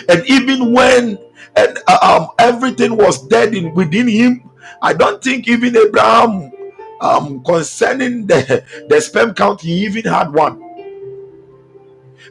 And 0.09 0.25
even 0.27 0.73
when 0.73 1.19
and 1.55 1.79
uh, 1.87 1.97
um, 2.01 2.27
everything 2.37 2.97
was 2.97 3.25
dead 3.27 3.55
in 3.55 3.73
within 3.73 4.07
him, 4.07 4.49
I 4.81 4.93
don't 4.93 5.23
think 5.23 5.47
even 5.47 5.77
Abraham 5.77 6.51
um, 6.99 7.43
concerning 7.43 8.27
the, 8.27 8.63
the 8.89 8.99
sperm 8.99 9.33
count, 9.33 9.61
he 9.61 9.85
even 9.85 10.03
had 10.05 10.33
one. 10.33 10.64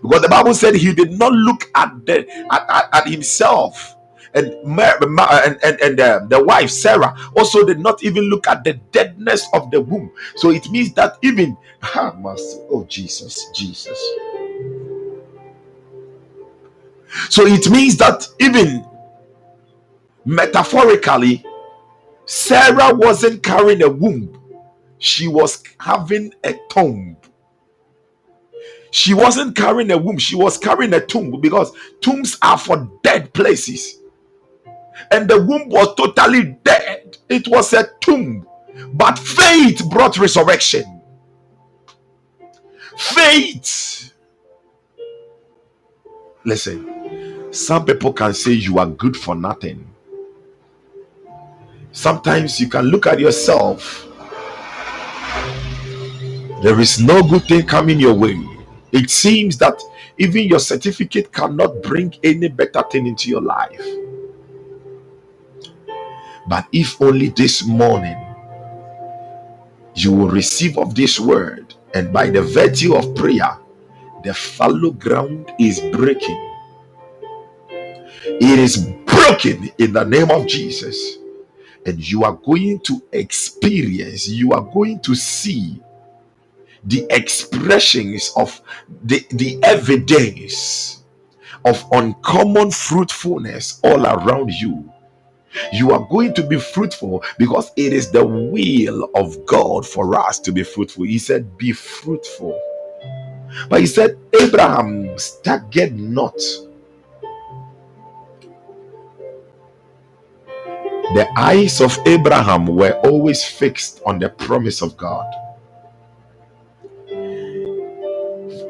Because 0.05 0.22
the 0.22 0.30
Bible 0.30 0.55
said 0.55 0.76
he 0.76 0.94
did 0.94 1.18
not 1.18 1.32
look 1.34 1.70
at 1.76 2.07
the 2.07 2.28
at, 2.52 2.70
at, 2.70 2.90
at 2.94 3.09
himself. 3.09 3.96
And, 4.34 4.55
and 4.55 5.61
and, 5.64 5.80
and 5.82 6.00
uh, 6.00 6.20
the 6.30 6.44
wife 6.44 6.70
Sarah 6.70 7.16
also 7.36 7.66
did 7.66 7.80
not 7.80 8.05
even 8.05 8.24
look 8.26 8.48
at 8.48 8.64
the 8.64 8.74
deadness 8.92 9.48
of 9.55 9.72
the 9.72 9.82
womb. 9.82 10.12
So 10.36 10.50
it 10.52 10.70
means 10.70 10.94
that 10.94 11.18
even 11.22 11.59
ah, 11.84 12.14
master, 12.18 12.61
oh 12.70 12.86
Jesus, 12.88 13.50
Jesus. 13.55 13.98
So 17.30 17.46
it 17.46 17.70
means 17.70 17.96
that 17.98 18.26
even 18.40 18.86
metaphorically, 20.24 21.44
Sarah 22.26 22.94
wasn't 22.94 23.42
carrying 23.42 23.82
a 23.82 23.90
womb, 23.90 24.40
she 24.98 25.28
was 25.28 25.62
having 25.80 26.34
a 26.44 26.55
tomb. 26.70 27.16
She 28.95 29.12
wasn't 29.12 29.57
carrying 29.57 29.90
a 29.90 29.99
womb, 29.99 30.18
she 30.18 30.36
was 30.36 30.57
carrying 30.57 30.95
a 30.95 31.05
tomb 31.05 31.40
because 31.40 31.72
tombs 32.01 32.38
are 32.42 32.57
for 32.57 32.88
dead 33.03 33.34
places. 33.34 33.99
And 35.11 35.28
the 35.28 35.42
womb 35.42 35.68
was 35.68 35.97
totally 35.97 36.57
dead, 36.62 37.18
it 37.28 37.49
was 37.49 37.72
a 37.72 37.88
tomb. 38.01 38.47
But 38.92 39.18
faith 39.18 39.82
brought 39.90 40.16
resurrection. 40.16 41.03
Faith. 42.97 44.12
Listen, 46.45 47.53
some 47.53 47.84
people 47.84 48.12
can 48.12 48.32
say 48.32 48.53
you 48.53 48.78
are 48.78 48.86
good 48.86 49.16
for 49.16 49.34
nothing. 49.34 49.84
Sometimes 51.90 52.61
you 52.61 52.68
can 52.68 52.84
look 52.84 53.09
at 53.09 53.18
yourself 53.18 54.07
there 56.62 56.78
is 56.80 57.01
no 57.01 57.22
good 57.24 57.42
thing 57.45 57.66
coming 57.66 57.99
your 57.99 58.14
way. 58.14 58.53
It 58.95 59.11
seems 59.11 59.59
that 59.59 59.82
even 60.18 60.45
your 60.45 60.61
certificate 60.61 61.32
cannot 61.32 61.82
bring 61.82 62.14
any 62.24 62.49
better 62.49 62.84
thing 62.90 63.09
into 63.09 63.30
your 63.30 63.42
life. 63.42 63.84
But 66.49 66.66
if 66.72 67.01
only 67.03 67.28
this 67.30 67.66
morning 67.66 68.18
you 69.95 70.12
will 70.12 70.28
receive 70.28 70.78
of 70.78 70.95
this 70.95 71.20
word, 71.20 71.74
and 71.95 72.12
by 72.12 72.30
the 72.30 72.42
virtue 72.42 72.97
of 72.97 73.14
prayer, 73.16 73.59
the 74.24 74.34
fallow 74.34 74.92
ground 74.92 75.53
is 75.61 75.80
breaking. 75.92 76.59
It 78.26 78.59
is 78.59 78.78
broken 79.07 79.70
in 79.78 79.92
the 79.92 80.05
name 80.05 80.30
of 80.30 80.47
Jesus. 80.47 81.18
And 81.86 81.99
you 82.11 82.24
are 82.24 82.34
going 82.34 82.80
to 82.80 83.03
experience, 83.12 84.28
you 84.28 84.53
are 84.53 84.62
going 84.62 85.01
to 85.01 85.14
see 85.14 85.80
the 86.87 87.07
expressions 87.11 88.32
of 88.37 88.61
the, 89.05 89.26
the 89.32 89.59
evidence 89.64 91.05
of 91.64 91.85
uncommon 91.93 92.70
fruitfulness 92.70 93.80
all 93.85 94.07
around 94.07 94.51
you. 94.53 94.91
You 95.72 95.93
are 95.93 96.07
going 96.11 96.35
to 96.35 96.43
be 96.45 96.59
fruitful 96.59 97.24
because 97.39 97.72
it 97.76 97.93
is 97.93 98.11
the 98.11 98.24
will 98.26 99.11
of 99.16 99.45
God 99.47 99.87
for 99.87 100.14
us 100.18 100.41
to 100.41 100.53
be 100.53 100.64
fruitful. 100.64 101.05
He 101.05 101.18
said, 101.18 101.59
Be 101.59 101.72
fruitful. 101.72 102.61
But 103.68 103.80
he 103.80 103.87
said, 103.87 104.18
Abraham 104.41 105.18
staggered 105.18 105.99
not. 105.99 106.37
The 111.14 111.28
eyes 111.39 111.80
of 111.80 111.99
Abraham 112.07 112.66
were 112.66 112.95
always 113.05 113.45
fixed 113.45 114.03
on 114.07 114.18
the 114.20 114.30
promise 114.30 114.82
of 114.82 114.97
God. 114.97 115.26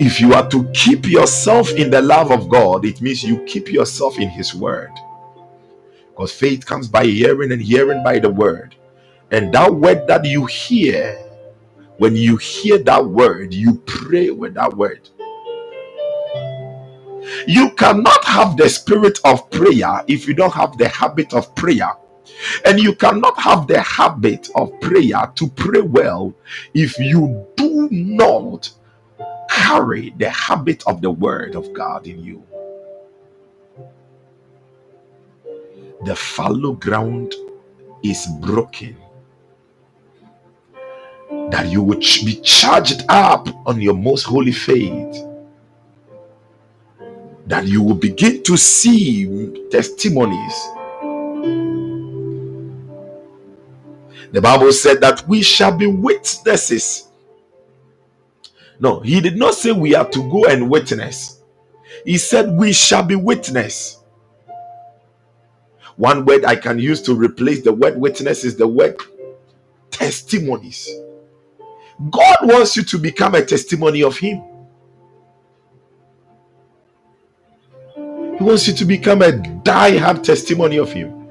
If 0.00 0.20
you 0.20 0.34
are 0.34 0.48
to 0.50 0.64
keep 0.74 1.06
yourself 1.06 1.70
in 1.72 1.90
the 1.90 2.02
love 2.02 2.32
of 2.32 2.48
God, 2.48 2.84
it 2.86 3.00
means 3.02 3.24
you 3.24 3.44
keep 3.44 3.72
yourself 3.72 4.18
in 4.18 4.28
His 4.30 4.54
Word. 4.54 4.92
Because 6.02 6.32
faith 6.32 6.66
comes 6.66 6.88
by 6.88 7.04
hearing 7.06 7.52
and 7.52 7.62
hearing 7.62 8.04
by 8.04 8.18
the 8.20 8.30
Word. 8.30 8.74
And 9.30 9.52
that 9.54 9.74
word 9.74 10.06
that 10.08 10.24
you 10.24 10.46
hear, 10.46 11.18
when 11.98 12.16
you 12.16 12.36
hear 12.38 12.78
that 12.80 13.06
word, 13.06 13.54
you 13.54 13.76
pray 13.86 14.30
with 14.30 14.54
that 14.54 14.76
word. 14.76 15.08
You 17.46 17.72
cannot 17.72 18.24
have 18.24 18.56
the 18.56 18.68
spirit 18.70 19.20
of 19.24 19.50
prayer 19.50 20.02
if 20.08 20.28
you 20.28 20.34
don't 20.34 20.54
have 20.54 20.78
the 20.78 20.88
habit 20.88 21.34
of 21.34 21.54
prayer. 21.56 21.92
And 22.66 22.80
you 22.80 22.94
cannot 22.96 23.38
have 23.38 23.66
the 23.68 23.80
habit 23.80 24.50
of 24.56 24.80
prayer 24.80 25.32
to 25.36 25.48
pray 25.50 25.82
well 25.82 26.34
if 26.74 26.98
you 26.98 27.46
do 27.56 27.88
not 27.90 28.70
carry 29.54 30.10
the 30.18 30.30
habit 30.30 30.82
of 30.86 31.00
the 31.02 31.10
word 31.10 31.54
of 31.54 31.72
God 31.74 32.06
in 32.06 32.24
you. 32.24 32.44
The 36.04 36.16
fallow 36.16 36.72
ground 36.74 37.34
is 38.02 38.26
broken. 38.40 38.96
That 41.50 41.68
you 41.68 41.82
would 41.82 42.00
be 42.00 42.40
charged 42.42 43.04
up 43.08 43.48
on 43.66 43.80
your 43.80 43.94
most 43.94 44.24
holy 44.24 44.52
faith. 44.52 45.16
That 47.46 47.66
you 47.66 47.82
will 47.82 47.96
begin 47.96 48.42
to 48.44 48.56
see 48.56 49.68
testimonies. 49.70 50.54
The 54.32 54.40
Bible 54.42 54.72
said 54.72 55.00
that 55.02 55.26
we 55.28 55.42
shall 55.42 55.76
be 55.76 55.86
witnesses 55.86 57.08
no, 58.80 59.00
he 59.00 59.20
did 59.20 59.36
not 59.36 59.54
say 59.54 59.72
we 59.72 59.94
are 59.94 60.08
to 60.10 60.30
go 60.30 60.46
and 60.46 60.70
witness. 60.70 61.42
He 62.04 62.18
said 62.18 62.56
we 62.56 62.72
shall 62.72 63.04
be 63.04 63.16
witness. 63.16 63.98
One 65.96 66.24
word 66.26 66.44
I 66.44 66.56
can 66.56 66.78
use 66.78 67.02
to 67.02 67.14
replace 67.14 67.62
the 67.62 67.72
word 67.72 67.98
witness 67.98 68.44
is 68.44 68.56
the 68.56 68.66
word 68.68 68.96
testimonies. 69.90 70.90
God 72.10 72.36
wants 72.42 72.76
you 72.76 72.84
to 72.84 72.98
become 72.98 73.34
a 73.34 73.44
testimony 73.44 74.02
of 74.02 74.18
Him. 74.18 74.42
He 78.38 78.44
wants 78.44 78.68
you 78.68 78.74
to 78.74 78.84
become 78.84 79.22
a 79.22 79.32
die-hard 79.32 80.24
testimony 80.24 80.78
of 80.78 80.92
Him. 80.92 81.28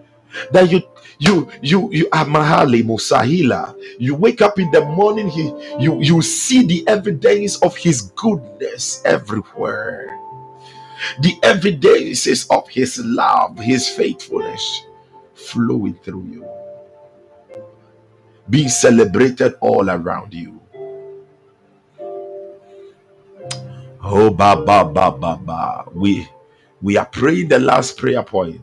That 0.52 0.72
you 0.72 0.82
you 1.24 1.48
you 1.62 1.90
you 1.94 2.08
are 2.12 2.26
mahali 2.28 2.84
musahila 2.84 3.76
you 4.00 4.16
wake 4.16 4.42
up 4.42 4.60
in 4.60 4.72
the 4.72 4.82
morning 5.00 5.30
he 5.30 5.46
you 5.80 6.00
you 6.02 6.22
see 6.24 6.64
the 6.68 6.84
evidence 6.88 7.58
of 7.64 7.78
his 7.78 8.12
goodness 8.20 9.02
everywhere 9.06 10.12
The 11.22 11.36
evidences 11.44 12.46
of 12.52 12.70
his 12.70 13.00
love, 13.00 13.58
his 13.60 13.90
faithfulness 13.90 14.84
flowing 15.34 15.96
through 16.06 16.28
you, 16.32 16.48
being 18.50 18.70
celebrated 18.70 19.56
all 19.62 19.90
around 19.90 20.34
you. 20.34 20.62
Oh, 24.04 24.32
ba 24.32 24.56
ba 24.58 24.86
ba 24.86 25.12
ba 25.12 25.38
ba. 25.38 25.86
We 25.94 26.28
we 26.82 26.98
are 26.98 27.06
praying 27.08 27.50
the 27.50 27.60
last 27.60 27.98
prayer 27.98 28.24
point. 28.24 28.62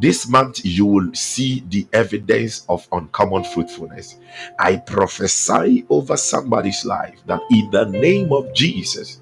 This 0.00 0.28
month, 0.28 0.64
you 0.64 0.86
will 0.86 1.14
see 1.14 1.64
the 1.70 1.86
evidence 1.92 2.66
of 2.68 2.86
uncommon 2.92 3.44
fruitfulness. 3.44 4.16
I 4.58 4.76
prophesy 4.78 5.86
over 5.90 6.16
somebody's 6.16 6.84
life 6.84 7.20
that 7.26 7.40
in 7.50 7.70
the 7.70 7.86
name 7.86 8.32
of 8.32 8.54
Jesus, 8.54 9.20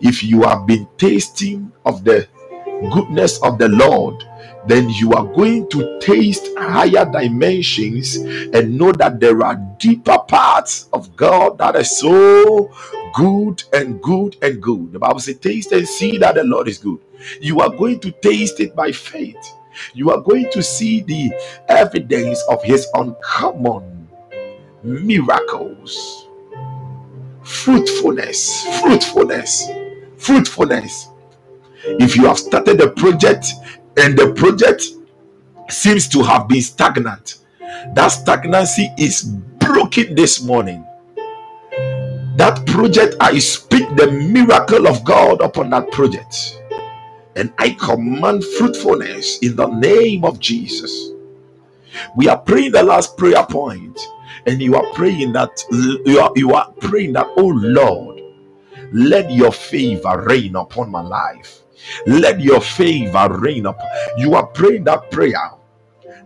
if 0.00 0.24
you 0.24 0.42
have 0.44 0.66
been 0.66 0.88
tasting 0.98 1.72
of 1.86 2.04
the 2.04 2.28
goodness 2.92 3.42
of 3.42 3.58
the 3.58 3.68
Lord, 3.68 4.24
then 4.66 4.90
you 4.90 5.12
are 5.12 5.26
going 5.26 5.68
to 5.70 5.98
taste 6.00 6.48
higher 6.58 7.06
dimensions 7.10 8.16
and 8.16 8.78
know 8.78 8.92
that 8.92 9.20
there 9.20 9.42
are 9.44 9.56
deeper 9.78 10.18
parts 10.28 10.88
of 10.92 11.16
God 11.16 11.58
that 11.58 11.76
are 11.76 11.84
so 11.84 12.72
good 13.14 13.62
and 13.72 14.02
good 14.02 14.36
and 14.42 14.62
good. 14.62 14.92
The 14.92 14.98
Bible 15.00 15.20
says, 15.20 15.38
Taste 15.38 15.72
and 15.72 15.88
see 15.88 16.18
that 16.18 16.36
the 16.36 16.44
Lord 16.44 16.68
is 16.68 16.78
good. 16.78 17.00
You 17.40 17.60
are 17.60 17.70
going 17.70 18.00
to 18.00 18.12
taste 18.12 18.60
it 18.60 18.76
by 18.76 18.92
faith 18.92 19.54
you 19.94 20.10
are 20.10 20.20
going 20.20 20.50
to 20.52 20.62
see 20.62 21.00
the 21.02 21.30
evidence 21.68 22.42
of 22.48 22.62
his 22.62 22.86
uncommon 22.94 24.08
miracles, 24.82 26.26
fruitfulness, 27.42 28.64
fruitfulness, 28.80 29.68
fruitfulness. 30.16 31.08
If 31.84 32.16
you 32.16 32.26
have 32.26 32.38
started 32.38 32.80
a 32.80 32.90
project 32.90 33.46
and 33.96 34.18
the 34.18 34.32
project 34.34 34.84
seems 35.68 36.08
to 36.08 36.22
have 36.22 36.48
been 36.48 36.62
stagnant, 36.62 37.38
that 37.94 38.08
stagnancy 38.08 38.90
is 38.98 39.22
broken 39.22 40.14
this 40.14 40.42
morning. 40.42 40.84
That 42.36 42.64
project, 42.66 43.16
I 43.20 43.38
speak 43.40 43.96
the 43.96 44.10
miracle 44.12 44.86
of 44.86 45.04
God 45.04 45.40
upon 45.40 45.70
that 45.70 45.90
project 45.90 46.58
and 47.38 47.54
I 47.58 47.70
command 47.72 48.44
fruitfulness 48.58 49.38
in 49.40 49.56
the 49.56 49.68
name 49.68 50.24
of 50.26 50.40
Jesus. 50.40 51.12
We 52.16 52.28
are 52.28 52.38
praying 52.38 52.72
the 52.72 52.82
last 52.84 53.16
prayer 53.18 53.44
point, 53.46 53.98
and 54.46 54.60
you 54.62 54.76
are 54.76 54.86
praying 54.94 55.32
that 55.34 55.50
you 56.06 56.20
are, 56.20 56.32
you 56.36 56.54
are 56.54 56.72
praying 56.80 57.14
that, 57.14 57.26
oh 57.38 57.48
Lord, 57.56 58.22
let 58.92 59.30
your 59.32 59.52
favor 59.52 60.24
reign 60.28 60.56
upon 60.56 60.90
my 60.90 61.02
life. 61.02 61.62
Let 62.06 62.40
your 62.40 62.60
favor 62.60 63.28
reign 63.40 63.66
up. 63.66 63.80
You 64.18 64.34
are 64.36 64.46
praying 64.46 64.84
that 64.84 65.10
prayer 65.10 65.52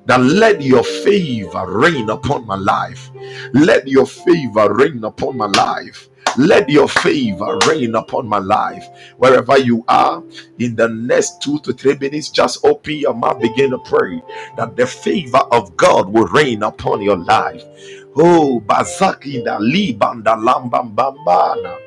that 0.07 0.21
let 0.21 0.63
your 0.63 0.85
favor 0.85 1.67
reign 1.69 2.11
upon 2.11 2.47
my 2.47 2.57
life. 2.57 3.11
Let 3.55 3.89
your 3.89 4.07
favor 4.07 4.75
reign 4.75 5.05
upon 5.05 5.37
my 5.39 5.47
life. 5.47 6.09
Let 6.39 6.69
your 6.71 6.89
favor 6.89 7.59
reign 7.69 7.95
upon 7.95 8.29
my 8.29 8.39
life. 8.39 8.87
Wherever 9.19 9.59
you 9.59 9.85
are, 9.89 10.23
in 10.59 10.77
the 10.77 10.89
next 10.89 11.43
two 11.43 11.61
to 11.61 11.73
three 11.75 11.97
minutes, 11.99 12.31
just 12.31 12.65
open 12.65 12.95
your 12.97 13.15
mouth, 13.15 13.41
begin 13.41 13.71
to 13.71 13.79
pray 13.81 14.23
that 14.57 14.77
the 14.77 14.87
favor 14.87 15.43
of 15.53 15.77
God 15.77 16.09
will 16.11 16.27
reign 16.29 16.63
upon 16.65 17.03
your 17.03 17.19
life. 17.19 17.65
Oh, 18.17 18.63
Bazaki 18.67 19.45
da 19.45 19.59
Libanda 19.61 20.37
Lambambambana. 20.37 21.79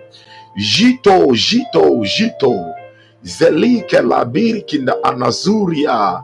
Jito, 0.58 1.32
Jito, 1.34 2.04
Jito. 2.06 2.76
Zelike 3.24 4.02
Labirkinda 4.02 5.02
Anazuria. 5.04 6.24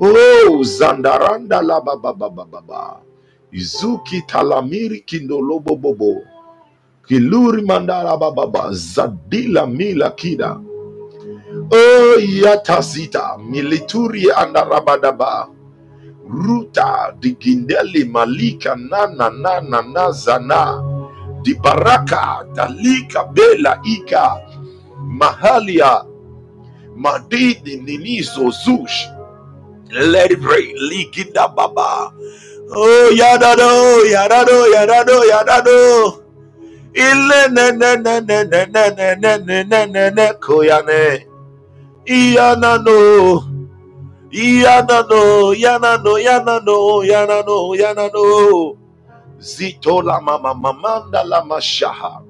Oh, 0.00 0.62
Zandaranda 0.64 1.62
la 1.62 1.80
ba 1.80 1.96
ba 1.96 2.14
ba 2.14 2.30
ba 2.30 2.44
ba 2.46 2.62
ba. 2.62 3.00
Izuki 3.52 4.22
Talamiri 4.28 5.04
Kindolobo 5.06 5.76
Bobo. 5.80 6.24
Kiluri 7.08 7.62
mandara 7.64 8.16
bababa 8.20 8.68
zadila 8.72 9.66
mila 9.66 10.10
kida. 10.10 10.60
o 11.72 12.20
yatasita 12.20 13.38
milituri 13.40 14.28
andarabadaba. 14.30 15.48
Ruta 16.28 17.16
digindeli 17.20 18.04
malika 18.04 18.76
nana 18.76 19.30
nana 19.30 19.80
nazana. 19.82 20.84
dibaraka 21.42 22.44
dalika 22.54 23.24
bela 23.32 23.80
ika. 23.84 24.36
Mahalia 25.00 26.04
madidi 26.96 27.76
ninizozush 27.76 28.64
zush. 28.64 29.08
ligida. 30.90 31.48
Baba. 31.56 32.12
Oh 32.76 33.08
yadado 33.16 34.04
yadado 34.04 34.66
yadado 34.68 35.24
yadado. 35.24 36.27
Ile 36.94 37.48
ne 37.50 37.70
ne 37.72 37.96
ne 37.96 38.20
ne 38.20 38.44
ne 38.44 38.60
ne 38.66 39.38
ne 39.38 39.86
ne 39.86 40.10
ne. 40.10 40.28
Zito 49.40 50.02
la 50.02 50.20
mama 50.20 50.54
mamanda 50.54 51.24
la 51.24 51.44
mashaha. 51.44 52.22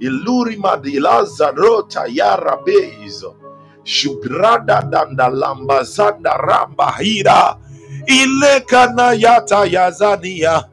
Iluri 0.00 0.56
madilaza 0.56 1.50
rota 1.54 2.06
yara 2.08 2.56
bezo. 2.64 3.34
Shubrada 3.84 4.82
danda 4.90 5.28
lamba 5.28 5.82
zanda 5.84 6.36
ramba 6.38 6.92
hira. 6.98 7.56
Ile 8.06 8.64
yata 9.20 9.64
yazania. 9.66 10.64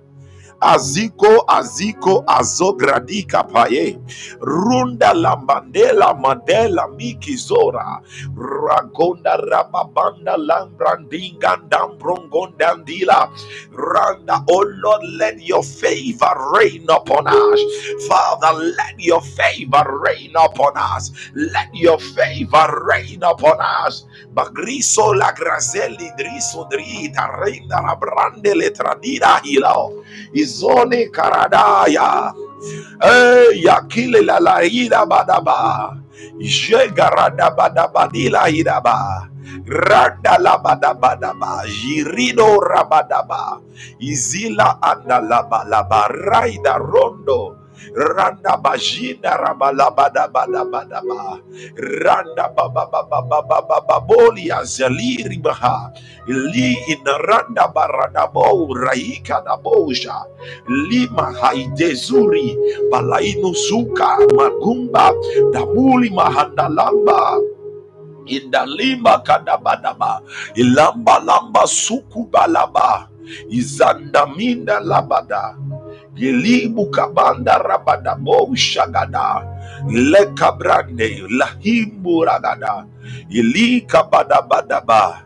Aziko 0.62 1.46
aziko 1.48 2.24
azogradika 2.28 3.44
paye. 3.52 3.98
Runda 4.42 5.14
lambandela 5.14 6.14
mandela 6.14 6.88
mikizora 6.98 8.02
ragonda 8.36 9.38
rababanda 9.38 10.38
lambrandinga 10.38 11.58
dambrongondandila 11.70 13.30
randa 13.74 14.44
oh 14.50 14.66
Lord 14.84 15.02
let 15.18 15.42
your 15.42 15.64
favor 15.64 16.52
rain 16.54 16.86
upon 16.90 17.28
us. 17.28 17.60
Father 18.08 18.54
let 18.78 19.00
your 19.00 19.22
favor 19.22 19.84
rain 20.04 20.34
upon 20.36 20.74
us. 20.78 21.12
Let 21.36 21.74
your 21.74 22.00
favor 22.00 22.86
rain 22.88 23.24
upon 23.24 23.58
us. 23.62 24.06
Bagriso 24.34 25.14
la 25.18 25.32
grazeli 25.34 26.12
driso 26.18 26.68
drita 26.70 27.40
reina 27.42 27.82
la 27.82 27.96
brande 27.96 28.54
le 28.56 28.70
tradida 28.72 29.42
hilo 29.44 30.04
izone 30.52 31.08
karadaya. 31.16 32.36
Eh 33.00 33.64
yakile 33.64 34.22
la 34.28 34.40
la 34.44 34.60
ida 34.68 35.08
badaba. 35.08 35.96
Jegarada 36.44 37.56
badabadila 37.56 38.52
idaba. 38.52 39.30
Randa 39.68 40.38
la 40.40 40.60
badabadaba. 40.60 41.64
Jirido 41.68 42.60
rabadaba. 42.60 43.62
Izila 44.02 44.80
anda 44.84 45.22
la 45.24 45.44
balaba 45.48 46.08
raida 46.12 46.78
rondo 46.78 47.61
Randa 47.96 48.58
bajina 48.62 49.38
rabalabada 49.38 50.30
bada 50.32 50.64
bada 50.66 51.02
ba. 51.04 51.40
Randa 51.78 52.50
baba 52.56 52.86
baba 52.88 53.22
baba 53.26 53.60
baba 53.66 53.98
bolia 54.02 54.64
zaliri 54.66 55.42
baha. 55.42 55.92
Li 56.30 56.78
in 56.94 57.04
randa 57.06 57.68
barada 57.74 58.30
bo 58.34 58.70
raika 58.74 59.44
da 59.46 59.58
boja. 59.58 60.24
Lima 60.70 61.34
haidezuri 61.42 62.56
balainu 62.92 63.54
suka 63.56 64.20
magumba 64.36 65.12
damuli 65.54 66.10
mahandalamba 66.12 67.40
indalima 68.28 69.20
kadabadaba 69.24 70.22
ilamba 70.56 71.20
lamba 71.20 71.68
suku 71.68 72.28
balaba 72.32 73.10
izandaminda 73.50 74.80
labada 74.82 75.58
Gilibu 76.16 76.92
kabanda 76.92 77.58
rabadabo 77.60 78.52
shagada. 78.56 79.44
Lekabrande 79.90 81.24
lahimbu 81.30 82.26
ragada. 82.26 82.86
Ili 83.30 83.82
kabadabadaba. 83.88 85.24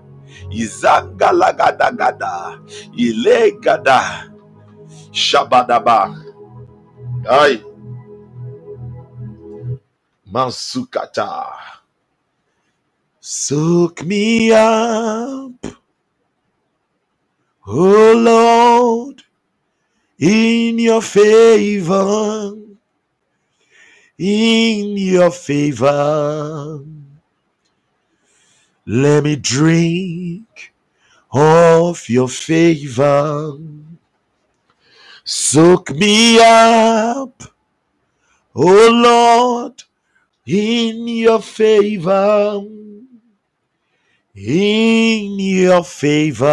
Izanga 0.52 1.32
lagadagada. 1.32 2.60
Ile 2.98 3.52
gada. 3.62 4.32
Shabadaba. 5.12 6.16
Ay. 7.30 7.62
Masukata. 10.32 11.54
Soak 13.22 14.06
me 14.06 14.52
up, 14.54 15.52
oh 17.68 18.14
Lord, 18.16 19.25
in 20.18 20.80
your 20.80 21.02
favor, 21.02 22.54
in 24.18 24.98
your 24.98 25.32
favor. 25.32 26.80
Let 28.86 29.24
me 29.24 29.36
drink 29.36 30.74
of 31.32 32.08
your 32.08 32.30
favor. 32.30 33.58
Soak 35.24 35.90
me 35.92 36.40
up, 36.40 37.44
oh 38.56 38.90
Lord, 38.92 39.84
in 40.46 41.08
your 41.08 41.42
favor. 41.42 42.62
In 44.36 45.40
your 45.40 45.84
favor. 45.84 46.46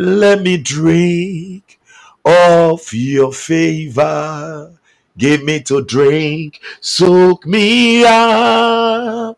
Let 0.00 0.42
me 0.42 0.58
drink 0.58 1.80
of 2.24 2.92
your 2.92 3.32
favor. 3.32 4.78
Give 5.16 5.42
me 5.42 5.60
to 5.62 5.84
drink, 5.84 6.60
soak 6.80 7.44
me 7.44 8.04
up, 8.04 9.36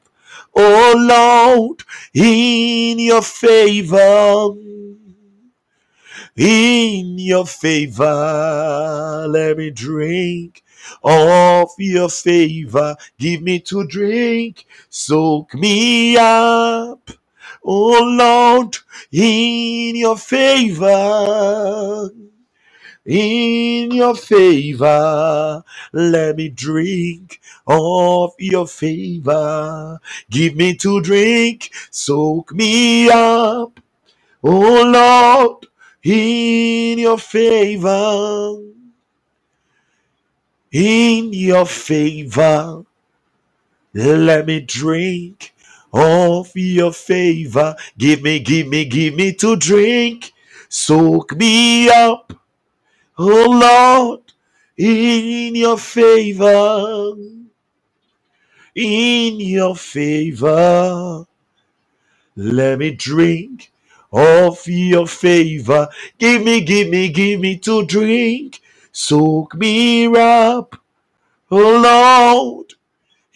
oh 0.54 0.94
Lord, 0.98 1.82
in 2.12 2.98
your 2.98 3.22
favor. 3.22 4.50
In 6.36 7.18
your 7.18 7.46
favor, 7.46 9.26
let 9.30 9.56
me 9.56 9.70
drink 9.70 10.62
of 11.02 11.70
your 11.78 12.10
favor. 12.10 12.96
Give 13.18 13.40
me 13.40 13.60
to 13.60 13.86
drink, 13.86 14.66
soak 14.90 15.54
me 15.54 16.18
up, 16.18 17.10
oh 17.64 18.04
Lord, 18.18 18.78
in 19.12 19.96
your 19.96 20.18
favor. 20.18 22.10
In 23.06 23.92
your 23.92 24.16
favor, 24.16 25.62
let 25.92 26.36
me 26.38 26.48
drink 26.48 27.42
of 27.68 28.32
your 28.38 28.66
favor. 28.66 30.00
Give 30.30 30.56
me 30.56 30.76
to 30.76 31.02
drink, 31.02 31.70
soak 31.90 32.54
me 32.54 33.10
up, 33.10 33.80
oh 34.44 34.84
Lord, 34.84 35.66
in 36.04 36.98
your 36.98 37.18
favor. 37.18 38.56
In 40.72 41.32
your 41.32 41.66
favor, 41.66 42.84
let 43.94 44.46
me 44.46 44.60
drink 44.60 45.54
of 45.92 46.52
your 46.56 46.92
favor. 46.92 47.76
Give 47.98 48.22
me, 48.22 48.40
give 48.40 48.68
me, 48.68 48.86
give 48.86 49.14
me 49.14 49.34
to 49.34 49.56
drink. 49.56 50.32
Soak 50.68 51.36
me 51.36 51.90
up, 51.90 52.32
oh 53.18 53.50
Lord, 53.50 54.20
in 54.78 55.54
your 55.56 55.78
favor. 55.78 57.14
In 58.74 59.40
your 59.40 59.76
favor, 59.76 61.26
let 62.36 62.78
me 62.78 62.92
drink 62.92 63.72
of 64.12 64.66
your 64.68 65.06
favor. 65.06 65.88
Give 66.18 66.42
me, 66.44 66.62
give 66.62 66.90
me, 66.90 67.10
give 67.10 67.40
me 67.40 67.58
to 67.58 67.86
drink. 67.86 68.60
Soak 68.92 69.54
me 69.56 70.06
up, 70.16 70.76
oh 71.50 71.80
Lord, 71.82 72.74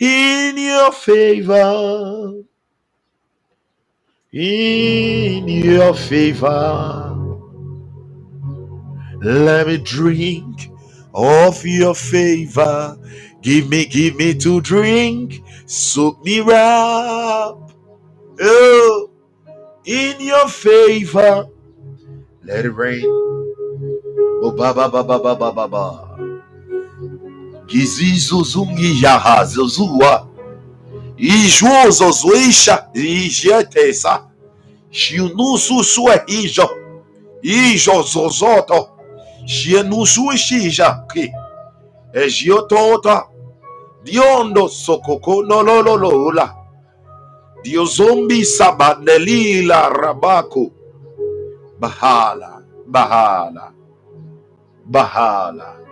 in 0.01 0.59
your 0.59 0.93
favor. 0.93 2.35
In 4.33 5.49
your 5.49 5.95
favor, 5.95 7.41
let 9.23 9.67
me 9.69 9.79
drink 9.79 10.71
of 11.15 11.65
your 11.67 11.95
favor. 11.95 12.99
Give 13.43 13.69
me, 13.71 13.87
give 13.87 14.17
me 14.17 14.35
to 14.39 14.61
drink. 14.63 15.43
Soak 15.67 16.25
me 16.25 16.41
up, 16.41 17.73
oh, 18.41 19.11
in 19.87 20.21
your 20.21 20.49
favor. 20.49 21.47
Let 22.45 22.67
it 22.67 22.71
rain. 22.71 23.05
Oh, 24.27 24.53
ba 24.57 24.75
ba 24.75 24.89
ba 24.91 25.05
ba 25.05 25.19
ba 25.21 25.37
ba 25.37 25.53
ba 25.53 25.69
ba. 25.69 26.24
Kizizuzumiyaha 27.75 29.45
Zuzuwa. 29.45 30.27
Ijo 31.16 31.91
Zozuisha 31.91 32.89
Ijetesa. 32.95 34.27
Shinususue 34.91 36.22
Ijo. 36.27 36.70
Ijo 37.43 38.03
Zozoto. 38.03 38.89
Shienusuishija 39.47 41.03
Ki. 41.12 41.33
Giotota. 42.29 43.27
Diondo 44.05 44.68
Sokoko 44.68 45.43
Nolololola. 45.43 46.55
Diozombi 47.62 48.45
Sabanelila 48.45 49.89
rabaco 49.89 50.70
Bahala. 51.81 52.62
Bahala. 52.87 53.72
Bahala. 54.87 55.84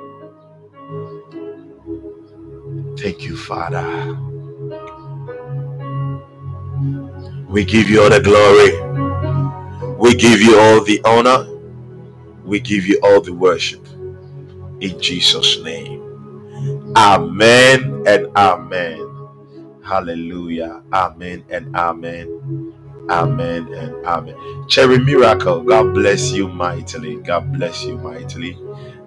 Thank 2.99 3.22
you, 3.24 3.36
Father. 3.36 4.18
We 7.49 7.64
give 7.64 7.90
you 7.90 8.03
all 8.03 8.11
the 8.11 8.20
glory. 8.20 8.72
We 9.99 10.14
give 10.14 10.40
you 10.40 10.59
all 10.59 10.84
the 10.84 11.01
honor. 11.05 11.49
We 12.45 12.61
give 12.61 12.86
you 12.86 13.01
all 13.03 13.20
the 13.20 13.34
worship. 13.34 13.86
In 14.80 15.01
Jesus' 15.01 15.61
name. 15.62 16.14
Amen 16.97 18.05
and 18.07 18.28
amen. 18.36 19.24
Hallelujah. 19.84 20.82
Amen 20.93 21.45
and 21.51 21.74
amen. 21.76 22.49
Amen 23.11 23.72
and 23.74 24.07
amen. 24.07 24.36
Cherry 24.68 24.99
Miracle, 24.99 25.62
God 25.62 25.95
bless 25.95 26.32
you 26.32 26.49
mightily. 26.49 27.16
God 27.18 27.53
bless 27.53 27.84
you 27.84 27.99
mightily. 27.99 28.59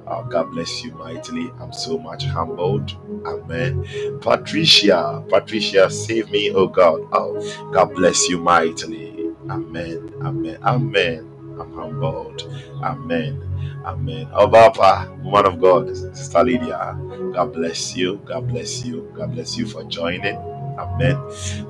Uh, 0.07 0.23
God 0.23 0.51
bless 0.51 0.83
you 0.83 0.91
mightily. 0.93 1.51
I'm 1.61 1.73
so 1.73 1.97
much 1.99 2.25
humbled. 2.25 2.95
Amen. 3.25 3.85
Patricia, 4.21 5.23
Patricia, 5.29 5.89
save 5.89 6.31
me, 6.31 6.51
oh 6.51 6.67
God. 6.67 7.01
Oh, 7.13 7.71
God 7.73 7.95
bless 7.95 8.29
you 8.29 8.39
mightily. 8.39 9.31
Amen. 9.49 10.13
Amen. 10.23 10.57
Amen. 10.63 11.31
I'm 11.59 11.73
humbled. 11.73 12.43
Amen. 12.83 13.41
Amen. 13.85 14.29
Oh, 14.33 14.49
Papa, 14.49 15.11
woman 15.23 15.47
of 15.53 15.61
God, 15.61 15.95
Sister 15.95 16.43
Lydia, 16.43 16.97
God 17.33 17.53
bless 17.53 17.95
you. 17.95 18.21
God 18.25 18.47
bless 18.49 18.85
you. 18.85 19.11
God 19.17 19.33
bless 19.33 19.57
you 19.57 19.67
for 19.67 19.83
joining. 19.85 20.37
Amen. 20.77 21.15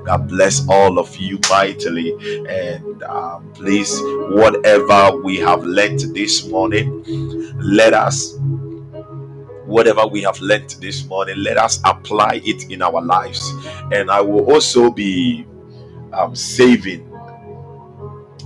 God 0.06 0.28
bless 0.28 0.68
all 0.70 1.00
of 1.00 1.16
you 1.18 1.40
mightily. 1.50 2.14
And 2.48 3.04
um, 3.04 3.52
please, 3.54 4.00
whatever 4.02 5.18
we 5.18 5.38
have 5.38 5.64
learned 5.64 6.00
this 6.16 6.48
morning, 6.48 7.04
let 7.58 7.94
us 7.94 8.38
whatever 9.66 10.06
we 10.06 10.22
have 10.22 10.40
learned 10.42 10.70
this 10.80 11.06
morning 11.08 11.36
let 11.40 11.58
us 11.58 11.80
apply 11.86 12.40
it 12.46 12.70
in 12.72 12.84
our 12.84 13.02
lives. 13.02 13.52
And 13.92 14.12
i 14.12 14.22
will 14.22 14.52
also 14.52 14.92
be 14.92 15.46
um, 16.14 16.36
saving. 16.36 17.10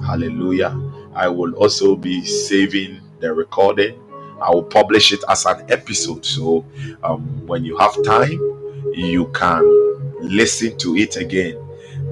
Hallelujah. 0.06 0.80
I 1.14 1.28
will 1.28 1.54
also 1.56 1.96
be 1.98 2.24
saving 2.26 3.02
the 3.20 3.34
recording. 3.34 4.02
I 4.42 4.50
will 4.52 4.64
publish 4.64 5.12
it 5.12 5.22
as 5.28 5.46
an 5.46 5.66
episode. 5.70 6.26
So 6.26 6.66
um, 7.04 7.46
when 7.46 7.66
you 7.66 7.78
have 7.78 8.02
time 8.06 8.40
you 8.94 9.28
can 9.34 9.89
listen 10.22 10.78
to 10.78 10.96
it 10.96 11.16
again 11.18 11.58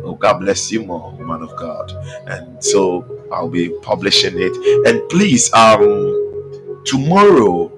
oh 0.03 0.15
god 0.15 0.39
bless 0.39 0.71
you 0.71 0.83
more 0.85 1.11
woman 1.13 1.41
of 1.41 1.55
god 1.57 1.91
and 2.27 2.63
so 2.63 3.05
i'll 3.31 3.49
be 3.49 3.69
publishing 3.81 4.35
it 4.37 4.87
and 4.87 5.07
please 5.09 5.53
um 5.53 6.81
tomorrow 6.85 7.71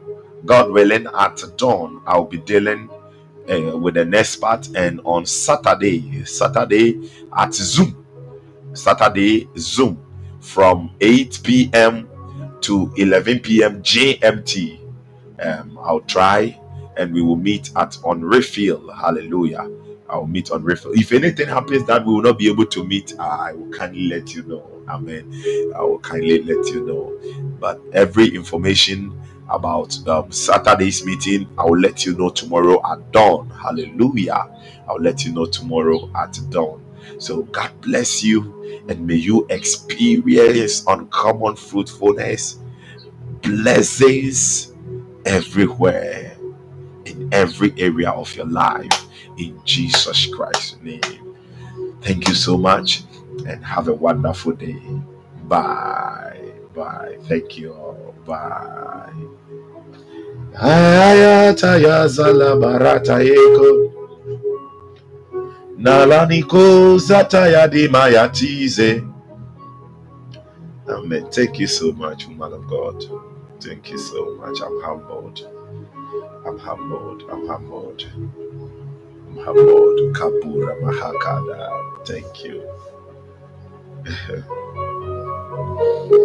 god 0.45 0.71
willing 0.71 1.07
at 1.19 1.43
dawn 1.57 2.01
i'll 2.07 2.25
be 2.25 2.37
dealing 2.39 2.89
uh, 3.49 3.77
with 3.77 3.95
the 3.95 4.05
next 4.05 4.37
part 4.37 4.67
and 4.75 5.01
on 5.05 5.25
saturday 5.25 6.23
saturday 6.25 7.09
at 7.37 7.53
zoom 7.53 8.05
saturday 8.73 9.49
zoom 9.57 9.99
from 10.41 10.91
8 11.01 11.41
p.m 11.43 12.09
to 12.61 12.93
11 12.97 13.39
p.m 13.39 13.81
gmt 13.83 14.79
um, 15.41 15.79
I'll 15.81 16.01
try 16.01 16.59
and 16.97 17.13
we 17.13 17.21
will 17.21 17.35
meet 17.35 17.71
at 17.75 17.97
on 18.03 18.21
refill. 18.23 18.91
Hallelujah. 18.91 19.69
I'll 20.09 20.27
meet 20.27 20.51
on 20.51 20.63
refill. 20.63 20.93
If 20.93 21.11
anything 21.13 21.47
happens 21.49 21.85
that 21.87 22.05
we 22.05 22.13
will 22.13 22.23
not 22.23 22.39
be 22.39 22.49
able 22.49 22.67
to 22.67 22.85
meet, 22.85 23.13
I 23.19 23.53
will 23.53 23.71
kindly 23.71 24.09
let 24.09 24.35
you 24.35 24.43
know. 24.43 24.65
Amen. 24.89 25.31
I 25.75 25.81
will 25.83 25.99
kindly 25.99 26.43
let 26.43 26.65
you 26.67 26.85
know. 26.85 27.19
But 27.59 27.81
every 27.93 28.35
information 28.35 29.19
about 29.49 29.97
um, 30.07 30.31
Saturday's 30.31 31.05
meeting, 31.05 31.49
I 31.57 31.65
will 31.65 31.79
let 31.79 32.05
you 32.05 32.17
know 32.17 32.29
tomorrow 32.29 32.81
at 32.91 33.11
dawn. 33.11 33.49
Hallelujah. 33.51 34.49
I'll 34.89 35.01
let 35.01 35.25
you 35.25 35.33
know 35.33 35.45
tomorrow 35.47 36.11
at 36.15 36.39
dawn. 36.49 36.83
So 37.19 37.43
God 37.43 37.71
bless 37.81 38.23
you 38.23 38.83
and 38.89 39.05
may 39.07 39.15
you 39.15 39.47
experience 39.49 40.83
uncommon 40.87 41.55
fruitfulness, 41.57 42.59
blessings 43.41 44.73
everywhere 45.25 46.37
in 47.05 47.29
every 47.33 47.73
area 47.79 48.11
of 48.11 48.35
your 48.35 48.47
life 48.47 49.07
in 49.39 49.61
Jesus 49.65 50.27
Christ's 50.27 50.77
name. 50.83 51.35
Thank 52.01 52.27
you 52.27 52.35
so 52.35 52.57
much 52.57 53.03
and 53.47 53.63
have 53.65 53.87
a 53.87 53.93
wonderful 53.93 54.53
day. 54.53 54.81
Bye. 55.47 56.51
Bye. 56.75 57.17
Thank 57.23 57.57
you 57.57 57.73
all. 57.73 58.15
Bye. 58.25 59.13
Ayata 60.55 61.77
ya 61.77 62.07
zala 62.07 62.55
barata 62.55 63.19
yeko. 63.23 63.93
Nalaniko 65.77 66.97
zata 66.97 67.47
ya 67.47 67.67
di 67.67 67.87
mayatize. 67.87 69.03
Amen. 70.89 71.29
Thank 71.31 71.59
you 71.59 71.67
so 71.67 71.91
much, 71.93 72.27
man 72.27 72.53
of 72.53 72.67
God. 72.67 73.05
Thank 73.61 73.91
you 73.91 73.97
so 73.97 74.35
much. 74.35 74.59
I'm 74.61 74.81
humbled. 74.81 75.47
I'm 76.45 76.57
humbled. 76.59 77.23
I'm 77.31 77.47
humbled. 77.47 78.05
Mhabod 79.35 80.13
Kabura 80.15 80.73
Thank 82.05 82.43
you. 82.43 82.63